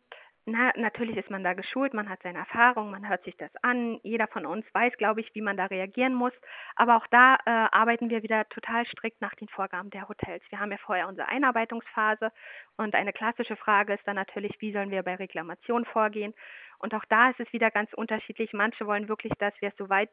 na, 0.47 0.71
natürlich 0.75 1.17
ist 1.17 1.31
man 1.31 1.43
da 1.43 1.53
geschult, 1.53 1.95
man 1.95 2.07
hat 2.07 2.21
seine 2.21 2.37
Erfahrung, 2.37 2.91
man 2.91 3.09
hört 3.09 3.23
sich 3.23 3.35
das 3.37 3.49
an. 3.63 3.99
Jeder 4.03 4.27
von 4.27 4.45
uns 4.45 4.63
weiß, 4.73 4.95
glaube 4.97 5.21
ich, 5.21 5.33
wie 5.33 5.41
man 5.41 5.57
da 5.57 5.65
reagieren 5.65 6.13
muss. 6.13 6.33
Aber 6.75 6.97
auch 6.97 7.07
da 7.07 7.35
äh, 7.45 7.49
arbeiten 7.49 8.11
wir 8.11 8.21
wieder 8.21 8.47
total 8.49 8.85
strikt 8.85 9.21
nach 9.21 9.33
den 9.33 9.47
Vorgaben 9.47 9.89
der 9.89 10.07
Hotels. 10.07 10.43
Wir 10.49 10.59
haben 10.59 10.71
ja 10.71 10.77
vorher 10.77 11.07
unsere 11.07 11.27
Einarbeitungsphase 11.29 12.31
und 12.77 12.93
eine 12.93 13.11
klassische 13.11 13.55
Frage 13.55 13.93
ist 13.93 14.07
dann 14.07 14.17
natürlich, 14.17 14.53
wie 14.59 14.71
sollen 14.71 14.91
wir 14.91 15.01
bei 15.01 15.15
Reklamationen 15.15 15.85
vorgehen? 15.85 16.35
Und 16.77 16.93
auch 16.93 17.05
da 17.05 17.31
ist 17.31 17.39
es 17.39 17.51
wieder 17.51 17.71
ganz 17.71 17.91
unterschiedlich. 17.93 18.53
Manche 18.53 18.85
wollen 18.85 19.07
wirklich, 19.07 19.33
dass 19.39 19.53
wir 19.61 19.69
es 19.69 19.77
so 19.77 19.89
weit 19.89 20.11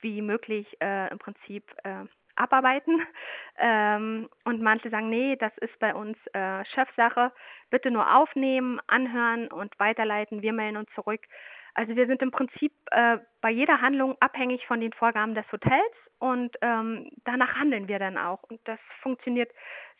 wie 0.00 0.22
möglich 0.22 0.66
äh, 0.80 1.10
im 1.10 1.18
Prinzip 1.18 1.64
äh, 1.84 2.04
abarbeiten. 2.36 3.00
Ähm, 3.58 4.28
und 4.44 4.60
manche 4.60 4.90
sagen, 4.90 5.08
nee, 5.08 5.34
das 5.36 5.50
ist 5.56 5.78
bei 5.78 5.94
uns 5.94 6.18
äh, 6.34 6.62
Chefsache. 6.74 7.32
Bitte 7.70 7.90
nur 7.90 8.14
aufnehmen, 8.14 8.78
anhören 8.86 9.48
und 9.48 9.72
weiterleiten. 9.80 10.42
Wir 10.42 10.52
melden 10.52 10.76
uns 10.76 10.90
zurück. 10.94 11.22
Also 11.72 11.96
wir 11.96 12.06
sind 12.06 12.20
im 12.20 12.32
Prinzip 12.32 12.74
äh, 12.90 13.16
bei 13.40 13.48
jeder 13.48 13.80
Handlung 13.80 14.14
abhängig 14.20 14.66
von 14.66 14.82
den 14.82 14.92
Vorgaben 14.92 15.34
des 15.34 15.50
Hotels 15.50 15.94
und 16.18 16.56
ähm, 16.62 17.10
danach 17.24 17.54
handeln 17.56 17.88
wir 17.88 17.98
dann 17.98 18.16
auch. 18.16 18.42
Und 18.44 18.60
das 18.64 18.78
funktioniert 19.02 19.50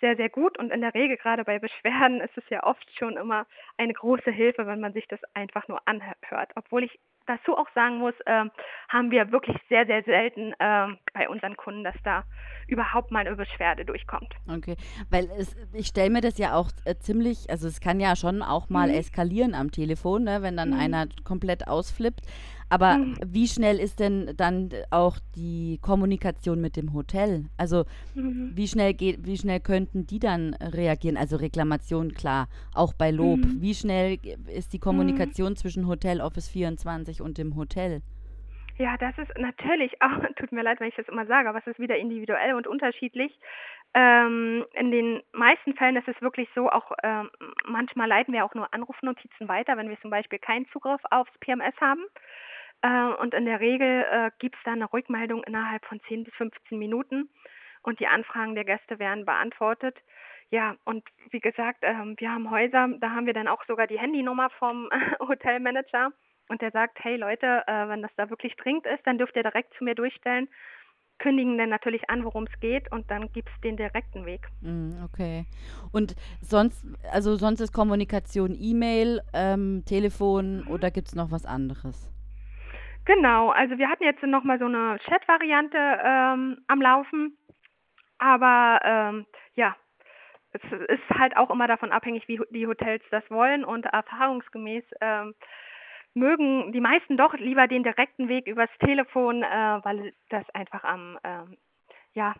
sehr, 0.00 0.16
sehr 0.16 0.28
gut. 0.28 0.58
Und 0.58 0.70
in 0.70 0.80
der 0.80 0.94
Regel, 0.94 1.16
gerade 1.16 1.44
bei 1.44 1.58
Beschwerden, 1.58 2.20
ist 2.20 2.36
es 2.36 2.44
ja 2.48 2.64
oft 2.64 2.86
schon 2.98 3.16
immer 3.16 3.46
eine 3.76 3.92
große 3.92 4.30
Hilfe, 4.30 4.66
wenn 4.66 4.80
man 4.80 4.92
sich 4.92 5.06
das 5.08 5.20
einfach 5.34 5.68
nur 5.68 5.80
anhört. 5.86 6.50
Obwohl 6.54 6.84
ich 6.84 6.98
dazu 7.26 7.56
auch 7.56 7.68
sagen 7.74 7.98
muss, 7.98 8.14
äh, 8.24 8.44
haben 8.88 9.10
wir 9.10 9.32
wirklich 9.32 9.56
sehr, 9.68 9.86
sehr 9.86 10.02
selten 10.04 10.52
äh, 10.58 10.86
bei 11.12 11.28
unseren 11.28 11.56
Kunden, 11.56 11.84
dass 11.84 11.96
da 12.04 12.24
überhaupt 12.68 13.10
mal 13.10 13.26
eine 13.26 13.36
Beschwerde 13.36 13.84
durchkommt. 13.84 14.32
Okay, 14.48 14.76
weil 15.10 15.28
es, 15.38 15.56
ich 15.72 15.88
stelle 15.88 16.10
mir 16.10 16.20
das 16.20 16.38
ja 16.38 16.54
auch 16.54 16.70
äh, 16.84 16.94
ziemlich, 16.96 17.50
also 17.50 17.66
es 17.66 17.80
kann 17.80 18.00
ja 18.00 18.16
schon 18.16 18.42
auch 18.42 18.68
mal 18.68 18.88
mhm. 18.88 18.94
eskalieren 18.94 19.54
am 19.54 19.70
Telefon, 19.70 20.24
ne, 20.24 20.42
wenn 20.42 20.56
dann 20.56 20.70
mhm. 20.70 20.80
einer 20.80 21.06
komplett 21.24 21.66
ausflippt. 21.68 22.20
Aber 22.68 22.98
mhm. 22.98 23.16
wie 23.24 23.46
schnell 23.46 23.78
ist 23.78 24.00
denn 24.00 24.34
dann 24.36 24.70
auch 24.90 25.18
die 25.36 25.78
Kommunikation 25.82 26.60
mit 26.60 26.76
dem 26.76 26.92
Hotel? 26.92 27.44
Also 27.56 27.84
mhm. 28.14 28.52
wie 28.54 28.66
schnell 28.66 28.94
geht, 28.94 29.24
wie 29.24 29.36
schnell 29.36 29.60
könnten 29.60 30.06
die 30.06 30.18
dann 30.18 30.54
reagieren? 30.54 31.16
Also 31.16 31.36
Reklamation, 31.36 32.12
klar, 32.12 32.48
auch 32.74 32.92
bei 32.92 33.10
Lob. 33.10 33.38
Mhm. 33.38 33.60
Wie 33.60 33.74
schnell 33.74 34.18
ist 34.52 34.72
die 34.72 34.80
Kommunikation 34.80 35.50
mhm. 35.50 35.56
zwischen 35.56 35.86
Hotel 35.86 36.20
Office 36.20 36.48
24 36.48 37.20
und 37.20 37.38
dem 37.38 37.54
Hotel? 37.56 38.02
Ja, 38.78 38.96
das 38.98 39.16
ist 39.16 39.32
natürlich 39.38 39.92
auch, 40.02 40.20
tut 40.36 40.52
mir 40.52 40.62
leid, 40.62 40.80
wenn 40.80 40.88
ich 40.88 40.96
das 40.96 41.08
immer 41.08 41.26
sage, 41.26 41.48
aber 41.48 41.58
es 41.58 41.66
ist 41.66 41.78
wieder 41.78 41.96
individuell 41.96 42.54
und 42.54 42.66
unterschiedlich. 42.66 43.32
Ähm, 43.94 44.66
in 44.74 44.90
den 44.90 45.22
meisten 45.32 45.74
Fällen 45.74 45.96
ist 45.96 46.08
es 46.08 46.20
wirklich 46.20 46.48
so, 46.54 46.68
auch 46.68 46.92
ähm, 47.02 47.30
manchmal 47.64 48.08
leiten 48.08 48.34
wir 48.34 48.44
auch 48.44 48.54
nur 48.54 48.72
Anrufnotizen 48.74 49.48
weiter, 49.48 49.76
wenn 49.76 49.88
wir 49.88 50.00
zum 50.00 50.10
Beispiel 50.10 50.38
keinen 50.38 50.68
Zugriff 50.68 51.00
aufs 51.10 51.32
PMS 51.40 51.74
haben. 51.80 52.04
Äh, 52.82 53.12
und 53.20 53.34
in 53.34 53.44
der 53.44 53.60
Regel 53.60 54.04
äh, 54.10 54.30
gibt 54.38 54.56
es 54.56 54.62
dann 54.64 54.74
eine 54.74 54.92
Rückmeldung 54.92 55.42
innerhalb 55.44 55.84
von 55.86 56.00
10 56.08 56.24
bis 56.24 56.34
15 56.34 56.78
Minuten 56.78 57.30
und 57.82 58.00
die 58.00 58.06
Anfragen 58.06 58.54
der 58.54 58.64
Gäste 58.64 58.98
werden 58.98 59.24
beantwortet. 59.24 59.96
Ja, 60.50 60.76
und 60.84 61.04
wie 61.30 61.40
gesagt, 61.40 61.78
ähm, 61.82 62.14
wir 62.18 62.30
haben 62.30 62.50
Häuser, 62.50 62.88
da 63.00 63.10
haben 63.10 63.26
wir 63.26 63.34
dann 63.34 63.48
auch 63.48 63.64
sogar 63.66 63.86
die 63.86 63.98
Handynummer 63.98 64.50
vom 64.58 64.88
Hotelmanager 65.20 66.10
und 66.48 66.62
der 66.62 66.70
sagt, 66.70 66.98
hey 67.02 67.16
Leute, 67.16 67.64
äh, 67.66 67.88
wenn 67.88 68.02
das 68.02 68.12
da 68.16 68.30
wirklich 68.30 68.54
dringend 68.56 68.86
ist, 68.86 69.04
dann 69.06 69.18
dürft 69.18 69.34
ihr 69.36 69.42
direkt 69.42 69.74
zu 69.74 69.84
mir 69.84 69.94
durchstellen 69.94 70.48
kündigen 71.18 71.58
dann 71.58 71.68
natürlich 71.68 72.08
an, 72.10 72.24
worum 72.24 72.44
es 72.44 72.60
geht 72.60 72.90
und 72.92 73.10
dann 73.10 73.32
gibt 73.32 73.48
es 73.48 73.60
den 73.62 73.76
direkten 73.76 74.26
Weg. 74.26 74.48
Mm, 74.60 75.02
okay. 75.04 75.46
Und 75.92 76.14
sonst, 76.40 76.84
also 77.10 77.36
sonst 77.36 77.60
ist 77.60 77.72
Kommunikation 77.72 78.54
E-Mail, 78.58 79.22
ähm, 79.32 79.82
Telefon 79.86 80.64
mhm. 80.64 80.68
oder 80.68 80.90
gibt 80.90 81.08
es 81.08 81.14
noch 81.14 81.30
was 81.30 81.46
anderes? 81.46 82.10
Genau, 83.06 83.50
also 83.50 83.78
wir 83.78 83.88
hatten 83.88 84.02
jetzt 84.02 84.22
noch 84.24 84.42
mal 84.42 84.58
so 84.58 84.64
eine 84.66 84.98
Chat-Variante 84.98 85.78
ähm, 85.78 86.58
am 86.66 86.82
Laufen, 86.82 87.38
aber 88.18 88.80
ähm, 88.82 89.26
ja, 89.54 89.76
es 90.50 90.62
ist 90.88 91.08
halt 91.16 91.36
auch 91.36 91.50
immer 91.50 91.68
davon 91.68 91.92
abhängig, 91.92 92.26
wie 92.26 92.40
die 92.50 92.66
Hotels 92.66 93.04
das 93.10 93.22
wollen. 93.30 93.64
Und 93.64 93.86
erfahrungsgemäß 93.86 94.84
ähm, 95.00 95.34
mögen 96.14 96.72
die 96.72 96.80
meisten 96.80 97.16
doch 97.16 97.34
lieber 97.34 97.68
den 97.68 97.84
direkten 97.84 98.28
Weg 98.28 98.48
übers 98.48 98.70
Telefon, 98.80 99.44
äh, 99.44 99.80
weil 99.84 100.12
das 100.30 100.48
einfach 100.50 100.82
am 100.82 101.18
ähm, 101.22 101.56
ja 102.14 102.34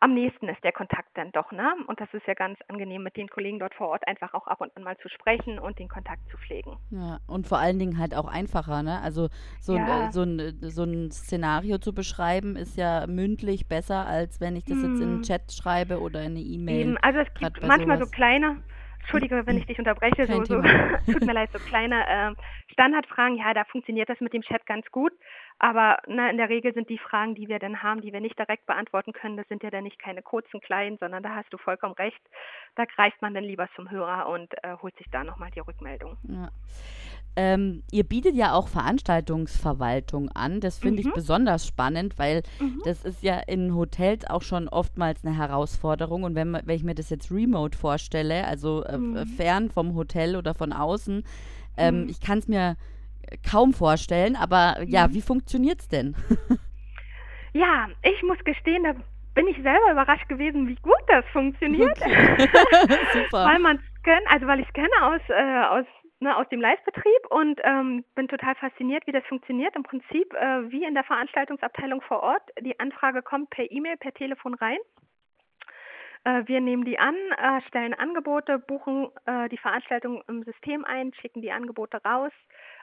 am 0.00 0.14
nächsten 0.14 0.48
ist 0.48 0.62
der 0.64 0.72
Kontakt 0.72 1.08
dann 1.14 1.32
doch, 1.32 1.52
ne? 1.52 1.74
Und 1.86 2.00
das 2.00 2.08
ist 2.12 2.26
ja 2.26 2.34
ganz 2.34 2.58
angenehm, 2.68 3.02
mit 3.02 3.16
den 3.16 3.28
Kollegen 3.28 3.58
dort 3.58 3.74
vor 3.74 3.88
Ort 3.88 4.06
einfach 4.06 4.34
auch 4.34 4.46
ab 4.46 4.60
und 4.60 4.76
an 4.76 4.82
mal 4.82 4.96
zu 4.98 5.08
sprechen 5.08 5.58
und 5.58 5.78
den 5.78 5.88
Kontakt 5.88 6.22
zu 6.30 6.36
pflegen. 6.38 6.76
Ja, 6.90 7.18
und 7.26 7.46
vor 7.46 7.58
allen 7.58 7.78
Dingen 7.78 7.98
halt 7.98 8.14
auch 8.14 8.28
einfacher, 8.28 8.82
ne? 8.82 9.00
Also 9.00 9.28
so, 9.60 9.76
ja. 9.76 9.84
ein, 9.84 10.08
äh, 10.08 10.12
so, 10.12 10.22
ein, 10.22 10.58
so 10.60 10.84
ein 10.84 11.10
Szenario 11.10 11.78
zu 11.78 11.94
beschreiben, 11.94 12.56
ist 12.56 12.76
ja 12.76 13.06
mündlich 13.06 13.68
besser, 13.68 14.06
als 14.06 14.40
wenn 14.40 14.56
ich 14.56 14.64
das 14.64 14.76
hm. 14.76 14.82
jetzt 14.82 15.00
in 15.00 15.08
den 15.08 15.16
mhm. 15.18 15.22
Chat 15.22 15.52
schreibe 15.52 16.00
oder 16.00 16.20
in 16.20 16.32
eine 16.32 16.40
E-Mail. 16.40 16.98
Also 17.02 17.20
es 17.20 17.32
gibt 17.34 17.62
manchmal 17.66 17.98
sowas. 17.98 18.10
so 18.10 18.14
kleine 18.14 18.62
Entschuldige, 19.04 19.46
wenn 19.46 19.58
ich 19.58 19.66
dich 19.66 19.78
unterbreche, 19.78 20.26
so, 20.26 20.44
so 20.44 20.62
tut 21.12 21.26
mir 21.26 21.34
leid, 21.34 21.50
so 21.52 21.58
kleine 21.58 22.08
äh, 22.08 22.34
Standardfragen, 22.72 23.36
ja, 23.36 23.52
da 23.52 23.64
funktioniert 23.64 24.08
das 24.08 24.18
mit 24.20 24.32
dem 24.32 24.40
Chat 24.40 24.64
ganz 24.64 24.90
gut, 24.90 25.12
aber 25.58 25.98
ne, 26.06 26.30
in 26.30 26.38
der 26.38 26.48
Regel 26.48 26.72
sind 26.72 26.88
die 26.88 26.96
Fragen, 26.98 27.34
die 27.34 27.48
wir 27.48 27.58
dann 27.58 27.82
haben, 27.82 28.00
die 28.00 28.14
wir 28.14 28.20
nicht 28.20 28.38
direkt 28.38 28.64
beantworten 28.64 29.12
können, 29.12 29.36
das 29.36 29.46
sind 29.48 29.62
ja 29.62 29.70
dann 29.70 29.84
nicht 29.84 29.98
keine 29.98 30.22
kurzen, 30.22 30.60
kleinen, 30.60 30.96
sondern 30.96 31.22
da 31.22 31.34
hast 31.34 31.52
du 31.52 31.58
vollkommen 31.58 31.94
recht. 31.94 32.20
Da 32.76 32.86
greift 32.86 33.20
man 33.20 33.34
dann 33.34 33.44
lieber 33.44 33.68
zum 33.76 33.90
Hörer 33.90 34.26
und 34.28 34.52
äh, 34.64 34.76
holt 34.80 34.96
sich 34.96 35.06
da 35.10 35.22
nochmal 35.22 35.50
die 35.50 35.60
Rückmeldung. 35.60 36.16
Ja. 36.22 36.48
Ähm, 37.36 37.82
ihr 37.90 38.04
bietet 38.04 38.36
ja 38.36 38.52
auch 38.52 38.68
Veranstaltungsverwaltung 38.68 40.30
an. 40.30 40.60
Das 40.60 40.78
finde 40.78 41.02
mhm. 41.02 41.08
ich 41.08 41.14
besonders 41.14 41.66
spannend, 41.66 42.18
weil 42.18 42.42
mhm. 42.60 42.80
das 42.84 43.04
ist 43.04 43.22
ja 43.22 43.38
in 43.40 43.74
Hotels 43.74 44.24
auch 44.28 44.42
schon 44.42 44.68
oftmals 44.68 45.24
eine 45.24 45.36
Herausforderung. 45.36 46.22
Und 46.22 46.34
wenn, 46.34 46.52
wenn 46.52 46.76
ich 46.76 46.84
mir 46.84 46.94
das 46.94 47.10
jetzt 47.10 47.32
remote 47.32 47.76
vorstelle, 47.76 48.46
also 48.46 48.84
äh, 48.84 48.98
mhm. 48.98 49.26
fern 49.26 49.70
vom 49.70 49.94
Hotel 49.94 50.36
oder 50.36 50.54
von 50.54 50.72
außen, 50.72 51.24
ähm, 51.76 52.02
mhm. 52.02 52.08
ich 52.08 52.20
kann 52.20 52.38
es 52.38 52.46
mir 52.46 52.76
kaum 53.48 53.72
vorstellen. 53.72 54.36
Aber 54.36 54.82
ja, 54.86 55.08
mhm. 55.08 55.14
wie 55.14 55.22
funktioniert 55.22 55.80
es 55.80 55.88
denn? 55.88 56.14
ja, 57.52 57.88
ich 58.02 58.22
muss 58.22 58.38
gestehen, 58.44 58.84
da 58.84 58.94
bin 59.34 59.48
ich 59.48 59.56
selber 59.56 59.90
überrascht 59.90 60.28
gewesen, 60.28 60.68
wie 60.68 60.76
gut 60.76 61.02
das 61.08 61.24
funktioniert. 61.32 62.00
Okay. 62.00 62.48
Super. 63.12 63.44
weil 63.46 63.58
man 63.58 63.76
es 63.76 64.02
kennt, 64.02 64.26
also 64.28 64.46
weil 64.46 64.60
ich 64.60 64.66
es 64.68 64.72
kenne 64.72 64.88
aus, 65.02 65.20
äh, 65.28 65.64
aus 65.66 65.86
ne, 66.24 66.36
aus 66.36 66.48
dem 66.48 66.60
Live-Betrieb 66.60 67.26
und 67.30 67.60
ähm, 67.62 68.04
bin 68.14 68.26
total 68.26 68.54
fasziniert, 68.56 69.06
wie 69.06 69.12
das 69.12 69.24
funktioniert. 69.26 69.76
Im 69.76 69.84
Prinzip 69.84 70.34
äh, 70.34 70.70
wie 70.70 70.84
in 70.84 70.94
der 70.94 71.04
Veranstaltungsabteilung 71.04 72.00
vor 72.00 72.22
Ort. 72.22 72.42
Die 72.60 72.78
Anfrage 72.80 73.22
kommt 73.22 73.50
per 73.50 73.70
E-Mail, 73.70 73.96
per 73.98 74.12
Telefon 74.12 74.54
rein. 74.54 74.78
Äh, 76.24 76.42
wir 76.46 76.60
nehmen 76.60 76.84
die 76.84 76.98
an, 76.98 77.14
äh, 77.36 77.94
Angebote, 77.98 78.58
buchen 78.58 79.10
äh, 79.26 79.48
die 79.50 79.58
Veranstaltung 79.58 80.22
im 80.26 80.42
System 80.42 80.84
ein, 80.84 81.12
schicken 81.14 81.42
die 81.42 81.52
Angebote 81.52 81.98
raus, 82.04 82.32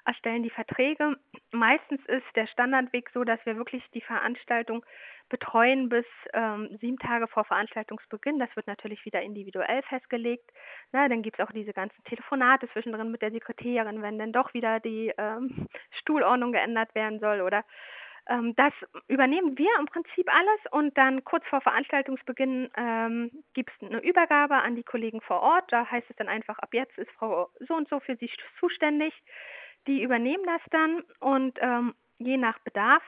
erstellen 0.05 0.43
die 0.43 0.51
Verträge. 0.51 1.15
Meistens 1.51 1.99
ist 2.05 2.35
der 2.35 2.47
Standardweg 2.47 3.09
so, 3.13 3.23
dass 3.23 3.43
wir 3.45 3.57
wirklich 3.57 3.83
die 3.93 4.01
Veranstaltung 4.01 4.85
betreuen 5.31 5.89
bis 5.89 6.05
ähm, 6.33 6.77
sieben 6.81 6.99
Tage 6.99 7.27
vor 7.27 7.45
Veranstaltungsbeginn. 7.45 8.37
Das 8.37 8.53
wird 8.55 8.67
natürlich 8.67 9.03
wieder 9.05 9.21
individuell 9.21 9.81
festgelegt. 9.83 10.51
Na, 10.91 11.07
dann 11.07 11.23
gibt 11.23 11.39
es 11.39 11.47
auch 11.47 11.51
diese 11.51 11.73
ganzen 11.73 12.03
Telefonate 12.03 12.69
zwischendrin 12.69 13.09
mit 13.09 13.21
der 13.21 13.31
Sekretärin, 13.31 14.01
wenn 14.01 14.19
dann 14.19 14.33
doch 14.33 14.53
wieder 14.53 14.79
die 14.79 15.11
ähm, 15.17 15.67
Stuhlordnung 15.91 16.51
geändert 16.51 16.93
werden 16.93 17.19
soll 17.19 17.41
oder 17.41 17.63
ähm, 18.27 18.53
das 18.55 18.73
übernehmen 19.07 19.57
wir 19.57 19.69
im 19.79 19.85
Prinzip 19.85 20.29
alles 20.31 20.71
und 20.71 20.95
dann 20.97 21.23
kurz 21.23 21.45
vor 21.47 21.61
Veranstaltungsbeginn 21.61 22.69
ähm, 22.75 23.31
gibt 23.53 23.71
es 23.71 23.87
eine 23.87 24.03
Übergabe 24.03 24.55
an 24.55 24.75
die 24.75 24.83
Kollegen 24.83 25.21
vor 25.21 25.41
Ort. 25.41 25.71
Da 25.71 25.89
heißt 25.89 26.07
es 26.09 26.15
dann 26.17 26.27
einfach, 26.27 26.59
ab 26.59 26.73
jetzt 26.73 26.97
ist 26.97 27.09
Frau 27.11 27.49
so 27.67 27.73
und 27.73 27.89
so 27.89 27.99
für 27.99 28.15
Sie 28.17 28.29
zuständig. 28.59 29.13
Die 29.87 30.03
übernehmen 30.03 30.43
das 30.45 30.61
dann 30.69 31.01
und 31.19 31.57
ähm, 31.61 31.95
je 32.19 32.37
nach 32.37 32.59
Bedarf 32.59 33.01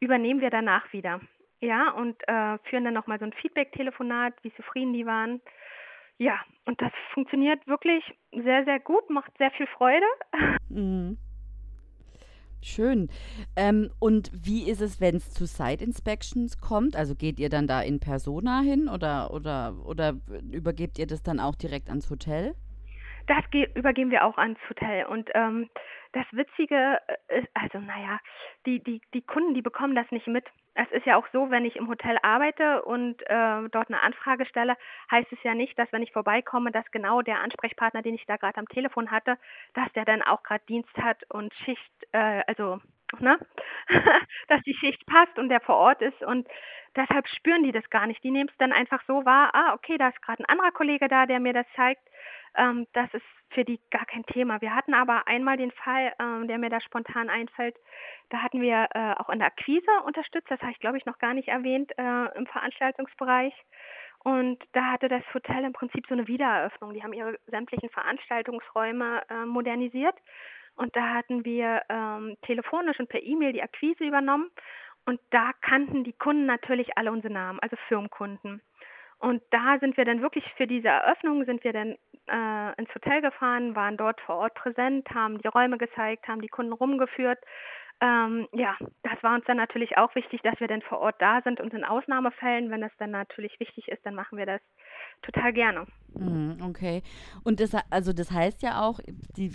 übernehmen 0.00 0.40
wir 0.40 0.50
danach 0.50 0.90
wieder. 0.92 1.20
Ja, 1.60 1.90
und 1.92 2.16
äh, 2.28 2.58
führen 2.68 2.84
dann 2.84 2.94
nochmal 2.94 3.18
so 3.18 3.24
ein 3.24 3.32
Feedback-Telefonat, 3.32 4.34
wie 4.42 4.52
zufrieden 4.54 4.92
die 4.92 5.06
waren. 5.06 5.40
Ja, 6.18 6.38
und 6.64 6.80
das 6.80 6.92
funktioniert 7.12 7.66
wirklich 7.66 8.02
sehr, 8.32 8.64
sehr 8.64 8.80
gut, 8.80 9.08
macht 9.10 9.36
sehr 9.38 9.50
viel 9.52 9.66
Freude. 9.66 10.06
Mhm. 10.68 11.16
Schön. 12.60 13.08
Ähm, 13.54 13.90
und 14.00 14.32
wie 14.34 14.68
ist 14.68 14.80
es, 14.80 15.00
wenn 15.00 15.14
es 15.14 15.30
zu 15.30 15.46
Site 15.46 15.84
Inspections 15.84 16.60
kommt? 16.60 16.96
Also 16.96 17.14
geht 17.14 17.38
ihr 17.38 17.48
dann 17.48 17.68
da 17.68 17.80
in 17.80 18.00
Persona 18.00 18.60
hin 18.60 18.88
oder, 18.88 19.32
oder, 19.32 19.74
oder 19.84 20.16
übergebt 20.52 20.98
ihr 20.98 21.06
das 21.06 21.22
dann 21.22 21.38
auch 21.38 21.54
direkt 21.54 21.88
ans 21.88 22.10
Hotel? 22.10 22.54
Das 23.28 23.44
übergeben 23.74 24.10
wir 24.10 24.24
auch 24.24 24.36
ans 24.36 24.58
Hotel. 24.68 25.06
Und 25.06 25.30
ähm, 25.34 25.68
das 26.16 26.26
Witzige 26.32 26.98
äh, 27.28 27.40
ist, 27.40 27.48
also 27.52 27.78
naja, 27.78 28.18
die, 28.64 28.82
die, 28.82 29.02
die 29.12 29.20
Kunden, 29.20 29.52
die 29.52 29.62
bekommen 29.62 29.94
das 29.94 30.10
nicht 30.10 30.26
mit. 30.26 30.44
Es 30.74 30.90
ist 30.90 31.04
ja 31.04 31.16
auch 31.16 31.26
so, 31.32 31.50
wenn 31.50 31.66
ich 31.66 31.76
im 31.76 31.88
Hotel 31.88 32.18
arbeite 32.22 32.82
und 32.82 33.20
äh, 33.28 33.68
dort 33.70 33.88
eine 33.88 34.00
Anfrage 34.00 34.46
stelle, 34.46 34.76
heißt 35.10 35.30
es 35.30 35.42
ja 35.42 35.54
nicht, 35.54 35.78
dass 35.78 35.92
wenn 35.92 36.02
ich 36.02 36.12
vorbeikomme, 36.12 36.72
dass 36.72 36.90
genau 36.90 37.20
der 37.20 37.40
Ansprechpartner, 37.40 38.02
den 38.02 38.14
ich 38.14 38.24
da 38.26 38.36
gerade 38.36 38.58
am 38.58 38.68
Telefon 38.68 39.10
hatte, 39.10 39.36
dass 39.74 39.92
der 39.92 40.06
dann 40.06 40.22
auch 40.22 40.42
gerade 40.42 40.64
Dienst 40.68 40.96
hat 40.96 41.22
und 41.28 41.52
Schicht, 41.64 41.92
äh, 42.12 42.42
also 42.46 42.80
ne, 43.18 43.38
dass 44.48 44.62
die 44.62 44.74
Schicht 44.74 45.04
passt 45.06 45.38
und 45.38 45.48
der 45.48 45.60
vor 45.60 45.76
Ort 45.76 46.02
ist 46.02 46.22
und 46.22 46.46
deshalb 46.96 47.28
spüren 47.28 47.62
die 47.62 47.72
das 47.72 47.88
gar 47.90 48.06
nicht. 48.06 48.22
Die 48.24 48.30
nehmen 48.30 48.48
es 48.48 48.56
dann 48.58 48.72
einfach 48.72 49.02
so 49.06 49.24
wahr, 49.24 49.50
ah, 49.54 49.74
okay, 49.74 49.98
da 49.98 50.08
ist 50.08 50.22
gerade 50.22 50.42
ein 50.42 50.48
anderer 50.48 50.72
Kollege 50.72 51.08
da, 51.08 51.26
der 51.26 51.40
mir 51.40 51.52
das 51.52 51.66
zeigt. 51.76 52.02
Ähm, 52.56 52.86
das 52.94 53.12
ist 53.12 53.24
für 53.50 53.64
die 53.64 53.80
gar 53.90 54.06
kein 54.06 54.24
Thema. 54.24 54.60
Wir 54.60 54.74
hatten 54.74 54.94
aber 54.94 55.26
einmal 55.28 55.56
den 55.56 55.70
Fall, 55.70 56.12
ähm, 56.18 56.48
der 56.48 56.58
mir 56.58 56.70
da 56.70 56.80
spontan 56.80 57.28
einfällt, 57.28 57.76
da 58.30 58.38
hatten 58.38 58.60
wir 58.60 58.88
äh, 58.94 59.14
auch 59.18 59.28
in 59.28 59.38
der 59.38 59.48
Akquise 59.48 59.90
unterstützt, 60.04 60.50
das 60.50 60.60
habe 60.60 60.72
ich 60.72 60.80
glaube 60.80 60.98
ich 60.98 61.06
noch 61.06 61.18
gar 61.18 61.34
nicht 61.34 61.48
erwähnt, 61.48 61.92
äh, 61.98 62.36
im 62.36 62.46
Veranstaltungsbereich. 62.46 63.54
Und 64.20 64.58
da 64.72 64.90
hatte 64.90 65.08
das 65.08 65.22
Hotel 65.34 65.62
im 65.62 65.72
Prinzip 65.72 66.04
so 66.08 66.14
eine 66.14 66.26
Wiedereröffnung. 66.26 66.92
Die 66.92 67.02
haben 67.04 67.12
ihre 67.12 67.38
sämtlichen 67.46 67.90
Veranstaltungsräume 67.90 69.22
äh, 69.30 69.44
modernisiert. 69.44 70.16
Und 70.76 70.94
da 70.94 71.14
hatten 71.14 71.44
wir 71.44 71.82
ähm, 71.88 72.36
telefonisch 72.42 73.00
und 73.00 73.08
per 73.08 73.22
E-Mail 73.22 73.52
die 73.52 73.62
Akquise 73.62 74.04
übernommen. 74.04 74.50
Und 75.06 75.20
da 75.30 75.52
kannten 75.62 76.04
die 76.04 76.12
Kunden 76.12 76.46
natürlich 76.46 76.96
alle 76.96 77.12
unsere 77.12 77.32
Namen, 77.32 77.60
also 77.60 77.76
Firmenkunden. 77.88 78.60
Und 79.18 79.42
da 79.50 79.78
sind 79.78 79.96
wir 79.96 80.04
dann 80.04 80.20
wirklich 80.20 80.44
für 80.56 80.66
diese 80.66 80.88
Eröffnung, 80.88 81.44
sind 81.46 81.64
wir 81.64 81.72
dann 81.72 81.96
äh, 82.28 82.80
ins 82.80 82.94
Hotel 82.94 83.22
gefahren, 83.22 83.74
waren 83.74 83.96
dort 83.96 84.20
vor 84.20 84.36
Ort 84.36 84.54
präsent, 84.54 85.08
haben 85.14 85.38
die 85.38 85.48
Räume 85.48 85.78
gezeigt, 85.78 86.28
haben 86.28 86.42
die 86.42 86.48
Kunden 86.48 86.72
rumgeführt. 86.72 87.38
Ähm, 88.02 88.46
ja, 88.52 88.76
das 89.04 89.22
war 89.22 89.34
uns 89.34 89.44
dann 89.46 89.56
natürlich 89.56 89.96
auch 89.96 90.14
wichtig, 90.14 90.42
dass 90.42 90.60
wir 90.60 90.68
dann 90.68 90.82
vor 90.82 90.98
Ort 90.98 91.16
da 91.18 91.40
sind 91.40 91.60
und 91.60 91.72
in 91.72 91.84
Ausnahmefällen, 91.84 92.70
wenn 92.70 92.82
das 92.82 92.92
dann 92.98 93.10
natürlich 93.10 93.58
wichtig 93.58 93.88
ist, 93.88 94.04
dann 94.04 94.14
machen 94.14 94.36
wir 94.36 94.44
das 94.44 94.60
total 95.22 95.52
gerne. 95.52 95.86
Mhm, 96.18 96.58
okay. 96.62 97.02
Und 97.44 97.60
das, 97.60 97.72
also 97.90 98.12
das 98.12 98.30
heißt 98.30 98.62
ja 98.62 98.82
auch, 98.82 99.00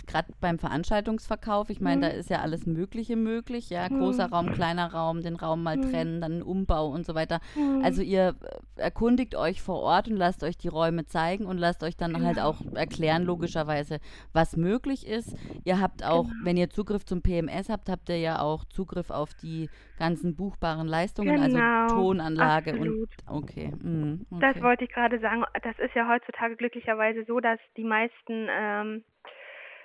gerade 0.06 0.32
beim 0.40 0.58
Veranstaltungsverkauf, 0.58 1.70
ich 1.70 1.80
meine, 1.80 1.96
mhm. 1.96 2.00
da 2.02 2.08
ist 2.08 2.30
ja 2.30 2.40
alles 2.40 2.66
Mögliche 2.66 3.16
möglich, 3.16 3.70
ja, 3.70 3.88
mhm. 3.88 3.98
großer 3.98 4.30
Raum, 4.30 4.52
kleiner 4.52 4.92
Raum, 4.92 5.22
den 5.22 5.36
Raum 5.36 5.62
mal 5.62 5.76
mhm. 5.76 5.90
trennen, 5.90 6.20
dann 6.20 6.38
ein 6.38 6.42
Umbau 6.42 6.88
und 6.88 7.04
so 7.06 7.14
weiter. 7.14 7.40
Mhm. 7.56 7.82
Also 7.84 8.02
ihr 8.02 8.36
äh, 8.76 8.80
erkundigt 8.82 9.34
euch 9.34 9.62
vor 9.62 9.80
Ort 9.80 10.08
und 10.08 10.16
lasst 10.16 10.44
euch 10.44 10.56
die 10.56 10.68
Räume 10.68 11.06
zeigen 11.06 11.46
und 11.46 11.58
lasst 11.58 11.82
euch 11.82 11.96
dann 11.96 12.14
halt 12.14 12.36
genau. 12.36 12.44
halt 12.44 12.72
auch 12.72 12.76
erklären, 12.76 13.24
logischerweise, 13.24 13.98
was 14.32 14.56
möglich 14.56 15.06
ist. 15.06 15.36
Ihr 15.64 15.80
habt 15.80 16.04
auch, 16.04 16.28
genau. 16.28 16.44
wenn 16.44 16.56
ihr 16.56 16.70
Zugriff 16.70 17.04
zum 17.04 17.22
PMS 17.22 17.68
habt, 17.68 17.88
habt 17.88 18.08
ihr 18.08 18.18
ja 18.18 18.40
auch 18.40 18.64
Zugriff 18.64 19.10
auf 19.10 19.34
die 19.34 19.68
ganzen 19.98 20.34
buchbaren 20.34 20.88
Leistungen, 20.88 21.40
also 21.40 21.56
genau. 21.56 21.82
also 21.82 21.94
Tonanlage 21.94 22.72
Absolut. 22.72 23.08
und 23.26 23.36
okay. 23.36 23.72
Mhm, 23.82 24.26
okay. 24.30 24.52
Das 24.52 24.62
wollte 24.62 24.84
ich 24.84 24.90
gerade 24.92 25.18
sagen. 25.20 25.44
Das 25.62 25.78
ist 25.78 25.94
ja 25.94 26.08
heutzutage 26.08 26.56
glücklicherweise 26.56 27.24
so, 27.24 27.40
dass 27.40 27.58
die 27.76 27.84
meisten 27.84 28.48
ähm, 28.50 29.04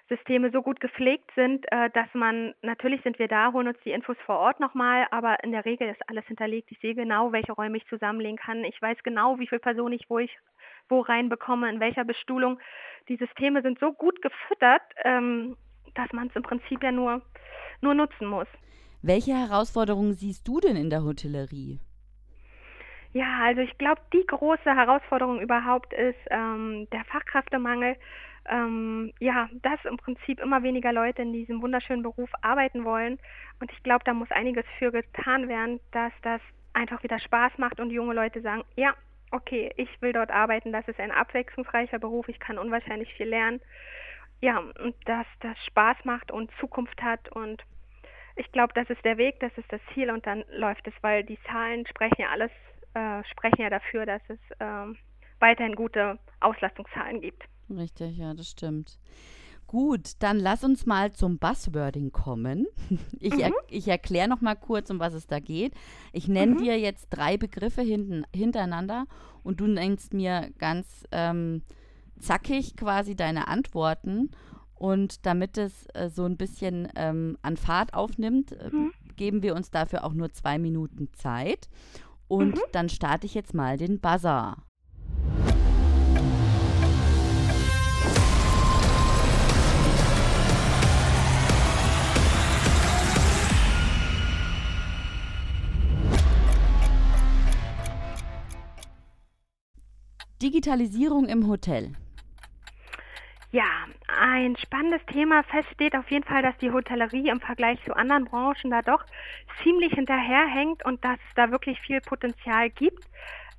Systeme 0.09 0.51
so 0.51 0.61
gut 0.61 0.79
gepflegt 0.79 1.29
sind, 1.35 1.65
äh, 1.71 1.89
dass 1.89 2.07
man, 2.13 2.53
natürlich 2.61 3.01
sind 3.03 3.19
wir 3.19 3.27
da, 3.27 3.51
holen 3.51 3.67
uns 3.67 3.77
die 3.83 3.91
Infos 3.91 4.15
vor 4.25 4.37
Ort 4.37 4.59
nochmal, 4.59 5.07
aber 5.11 5.43
in 5.43 5.51
der 5.51 5.65
Regel 5.65 5.89
ist 5.89 6.01
alles 6.07 6.25
hinterlegt. 6.25 6.71
Ich 6.71 6.79
sehe 6.79 6.95
genau, 6.95 7.31
welche 7.31 7.51
Räume 7.51 7.77
ich 7.77 7.87
zusammenlegen 7.87 8.37
kann. 8.37 8.63
Ich 8.63 8.81
weiß 8.81 8.97
genau, 9.03 9.39
wie 9.39 9.47
viele 9.47 9.59
Personen 9.59 9.93
ich 9.93 10.09
wo 10.09 10.19
ich 10.19 10.31
wo 10.89 11.01
reinbekomme, 11.01 11.69
in 11.69 11.81
welcher 11.81 12.05
Bestuhlung. 12.05 12.59
Die 13.09 13.17
Systeme 13.17 13.61
sind 13.61 13.79
so 13.79 13.91
gut 13.91 14.21
gefüttert, 14.21 14.81
ähm, 15.03 15.57
dass 15.95 16.11
man 16.13 16.27
es 16.27 16.35
im 16.35 16.43
Prinzip 16.43 16.81
ja 16.81 16.91
nur, 16.91 17.21
nur 17.81 17.93
nutzen 17.93 18.27
muss. 18.27 18.47
Welche 19.01 19.33
Herausforderungen 19.33 20.13
siehst 20.13 20.47
du 20.47 20.59
denn 20.59 20.77
in 20.77 20.89
der 20.89 21.03
Hotellerie? 21.03 21.79
Ja, 23.13 23.39
also 23.43 23.61
ich 23.61 23.77
glaube, 23.77 24.01
die 24.13 24.25
große 24.25 24.75
Herausforderung 24.75 25.39
überhaupt 25.41 25.93
ist 25.93 26.19
ähm, 26.29 26.87
der 26.91 27.03
Fachkräftemangel. 27.05 27.95
Ähm, 28.49 29.11
ja, 29.19 29.49
dass 29.61 29.83
im 29.83 29.97
Prinzip 29.97 30.39
immer 30.39 30.63
weniger 30.63 30.93
Leute 30.93 31.21
in 31.21 31.33
diesem 31.33 31.61
wunderschönen 31.61 32.03
Beruf 32.03 32.29
arbeiten 32.41 32.85
wollen. 32.85 33.19
Und 33.59 33.71
ich 33.71 33.83
glaube, 33.83 34.05
da 34.05 34.13
muss 34.13 34.31
einiges 34.31 34.65
für 34.79 34.91
getan 34.91 35.49
werden, 35.49 35.81
dass 35.91 36.13
das 36.21 36.39
einfach 36.73 37.03
wieder 37.03 37.19
Spaß 37.19 37.57
macht 37.57 37.79
und 37.79 37.89
junge 37.89 38.13
Leute 38.13 38.41
sagen, 38.41 38.63
ja, 38.75 38.93
okay, 39.31 39.73
ich 39.75 39.89
will 40.01 40.13
dort 40.13 40.31
arbeiten, 40.31 40.71
das 40.71 40.87
ist 40.87 40.99
ein 40.99 41.11
abwechslungsreicher 41.11 41.99
Beruf, 41.99 42.29
ich 42.29 42.39
kann 42.39 42.57
unwahrscheinlich 42.57 43.13
viel 43.15 43.27
lernen. 43.27 43.59
Ja, 44.39 44.59
und 44.59 44.95
dass 45.05 45.25
das 45.41 45.57
Spaß 45.65 45.97
macht 46.05 46.31
und 46.31 46.51
Zukunft 46.59 47.01
hat 47.01 47.29
und 47.29 47.63
ich 48.35 48.51
glaube, 48.51 48.71
das 48.75 48.87
ist 48.89 49.03
der 49.03 49.17
Weg, 49.17 49.39
das 49.39 49.51
ist 49.57 49.71
das 49.73 49.81
Ziel 49.93 50.11
und 50.11 50.27
dann 50.27 50.43
läuft 50.51 50.87
es, 50.87 50.93
weil 51.01 51.23
die 51.23 51.39
Zahlen 51.49 51.87
sprechen 51.87 52.21
ja 52.21 52.29
alles, 52.29 52.51
äh, 52.97 53.23
sprechen 53.31 53.61
ja 53.61 53.69
dafür, 53.69 54.05
dass 54.05 54.21
es 54.27 54.39
äh, 54.59 54.97
weiterhin 55.39 55.75
gute 55.75 56.17
Auslastungszahlen 56.39 57.21
gibt. 57.21 57.43
Richtig, 57.69 58.17
ja, 58.17 58.33
das 58.33 58.49
stimmt. 58.49 58.97
Gut, 59.67 60.11
dann 60.19 60.39
lass 60.39 60.63
uns 60.63 60.85
mal 60.85 61.11
zum 61.11 61.37
Buzzwording 61.39 62.11
kommen. 62.11 62.67
Ich, 63.19 63.33
mhm. 63.33 63.39
er, 63.39 63.51
ich 63.69 63.87
erkläre 63.87 64.29
noch 64.29 64.41
mal 64.41 64.55
kurz, 64.55 64.89
um 64.89 64.99
was 64.99 65.13
es 65.13 65.27
da 65.27 65.39
geht. 65.39 65.73
Ich 66.13 66.27
nenne 66.27 66.53
mhm. 66.53 66.57
dir 66.59 66.79
jetzt 66.79 67.09
drei 67.09 67.35
Begriffe 67.35 67.81
hinten, 67.81 68.23
hintereinander 68.33 69.05
und 69.43 69.59
du 69.59 69.67
nennst 69.67 70.13
mir 70.13 70.51
ganz 70.59 71.03
ähm, 71.11 71.63
zackig 72.19 72.77
quasi 72.77 73.15
deine 73.15 73.47
Antworten. 73.47 74.31
Und 74.75 75.25
damit 75.25 75.57
es 75.57 75.87
äh, 75.95 76.09
so 76.09 76.25
ein 76.25 76.37
bisschen 76.37 76.87
ähm, 76.95 77.37
an 77.41 77.57
Fahrt 77.57 77.95
aufnimmt, 77.95 78.51
äh, 78.51 78.69
mhm. 78.71 78.93
geben 79.15 79.41
wir 79.41 79.55
uns 79.55 79.71
dafür 79.71 80.03
auch 80.03 80.13
nur 80.13 80.31
zwei 80.31 80.59
Minuten 80.59 81.11
Zeit. 81.13 81.67
Und 82.27 82.55
mhm. 82.55 82.61
dann 82.71 82.89
starte 82.89 83.25
ich 83.25 83.33
jetzt 83.33 83.53
mal 83.53 83.77
den 83.77 83.99
Buzzer. 83.99 84.57
Digitalisierung 100.41 101.25
im 101.25 101.47
Hotel. 101.47 101.93
Ja, 103.51 103.87
ein 104.19 104.55
spannendes 104.57 105.05
Thema. 105.05 105.43
Fest 105.43 105.69
steht 105.73 105.95
auf 105.95 106.09
jeden 106.09 106.23
Fall, 106.23 106.41
dass 106.41 106.57
die 106.57 106.71
Hotellerie 106.71 107.29
im 107.29 107.39
Vergleich 107.39 107.79
zu 107.85 107.95
anderen 107.95 108.25
Branchen 108.25 108.71
da 108.71 108.81
doch 108.81 109.05
ziemlich 109.63 109.93
hinterherhängt 109.93 110.85
und 110.85 111.03
dass 111.03 111.17
es 111.27 111.35
da 111.35 111.51
wirklich 111.51 111.79
viel 111.81 112.01
Potenzial 112.01 112.69
gibt. 112.69 113.03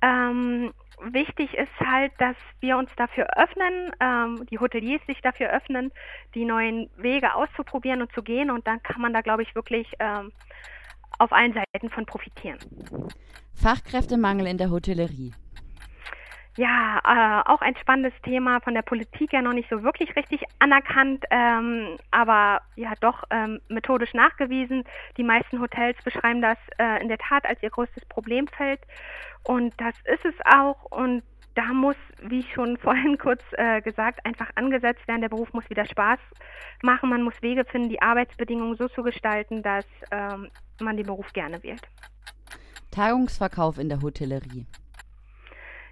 Ähm, 0.01 0.73
wichtig 1.01 1.53
ist 1.55 1.79
halt, 1.79 2.11
dass 2.17 2.35
wir 2.59 2.77
uns 2.77 2.89
dafür 2.95 3.27
öffnen, 3.37 3.91
ähm, 3.99 4.45
die 4.49 4.59
Hoteliers 4.59 5.05
sich 5.07 5.21
dafür 5.21 5.49
öffnen, 5.49 5.91
die 6.35 6.45
neuen 6.45 6.89
Wege 6.97 7.33
auszuprobieren 7.33 8.01
und 8.01 8.11
zu 8.13 8.21
gehen. 8.21 8.51
Und 8.51 8.67
dann 8.67 8.81
kann 8.83 9.01
man 9.01 9.13
da, 9.13 9.21
glaube 9.21 9.43
ich, 9.43 9.55
wirklich 9.55 9.93
ähm, 9.99 10.31
auf 11.17 11.31
allen 11.31 11.53
Seiten 11.53 11.89
von 11.89 12.05
profitieren. 12.05 12.59
Fachkräftemangel 13.53 14.47
in 14.47 14.57
der 14.57 14.71
Hotellerie. 14.71 15.33
Ja, 16.57 16.99
äh, 17.05 17.49
auch 17.49 17.61
ein 17.61 17.75
spannendes 17.77 18.13
Thema, 18.23 18.59
von 18.59 18.73
der 18.73 18.81
Politik 18.81 19.31
ja 19.33 19.41
noch 19.41 19.53
nicht 19.53 19.69
so 19.69 19.83
wirklich 19.83 20.15
richtig 20.15 20.43
anerkannt, 20.59 21.23
ähm, 21.29 21.97
aber 22.11 22.61
ja 22.75 22.93
doch 22.99 23.23
ähm, 23.29 23.61
methodisch 23.69 24.13
nachgewiesen. 24.13 24.83
Die 25.17 25.23
meisten 25.23 25.61
Hotels 25.61 25.97
beschreiben 26.03 26.41
das 26.41 26.57
äh, 26.77 27.01
in 27.01 27.07
der 27.07 27.17
Tat 27.17 27.45
als 27.45 27.61
ihr 27.63 27.69
größtes 27.69 28.05
Problemfeld 28.05 28.81
und 29.43 29.73
das 29.77 29.95
ist 30.05 30.25
es 30.25 30.35
auch 30.45 30.85
und 30.91 31.23
da 31.55 31.73
muss, 31.73 31.95
wie 32.21 32.43
schon 32.53 32.77
vorhin 32.81 33.17
kurz 33.17 33.41
äh, 33.53 33.81
gesagt, 33.81 34.25
einfach 34.25 34.49
angesetzt 34.55 35.07
werden. 35.07 35.21
Der 35.21 35.29
Beruf 35.29 35.53
muss 35.53 35.69
wieder 35.69 35.85
Spaß 35.85 36.19
machen. 36.83 37.09
Man 37.09 37.23
muss 37.23 37.33
Wege 37.41 37.65
finden, 37.65 37.89
die 37.89 38.01
Arbeitsbedingungen 38.01 38.75
so 38.75 38.87
zu 38.87 39.03
gestalten, 39.03 39.61
dass 39.61 39.85
ähm, 40.11 40.49
man 40.81 40.97
den 40.97 41.05
Beruf 41.05 41.31
gerne 41.33 41.61
wählt. 41.63 41.81
Tagungsverkauf 42.91 43.77
in 43.77 43.89
der 43.89 44.01
Hotellerie 44.01 44.65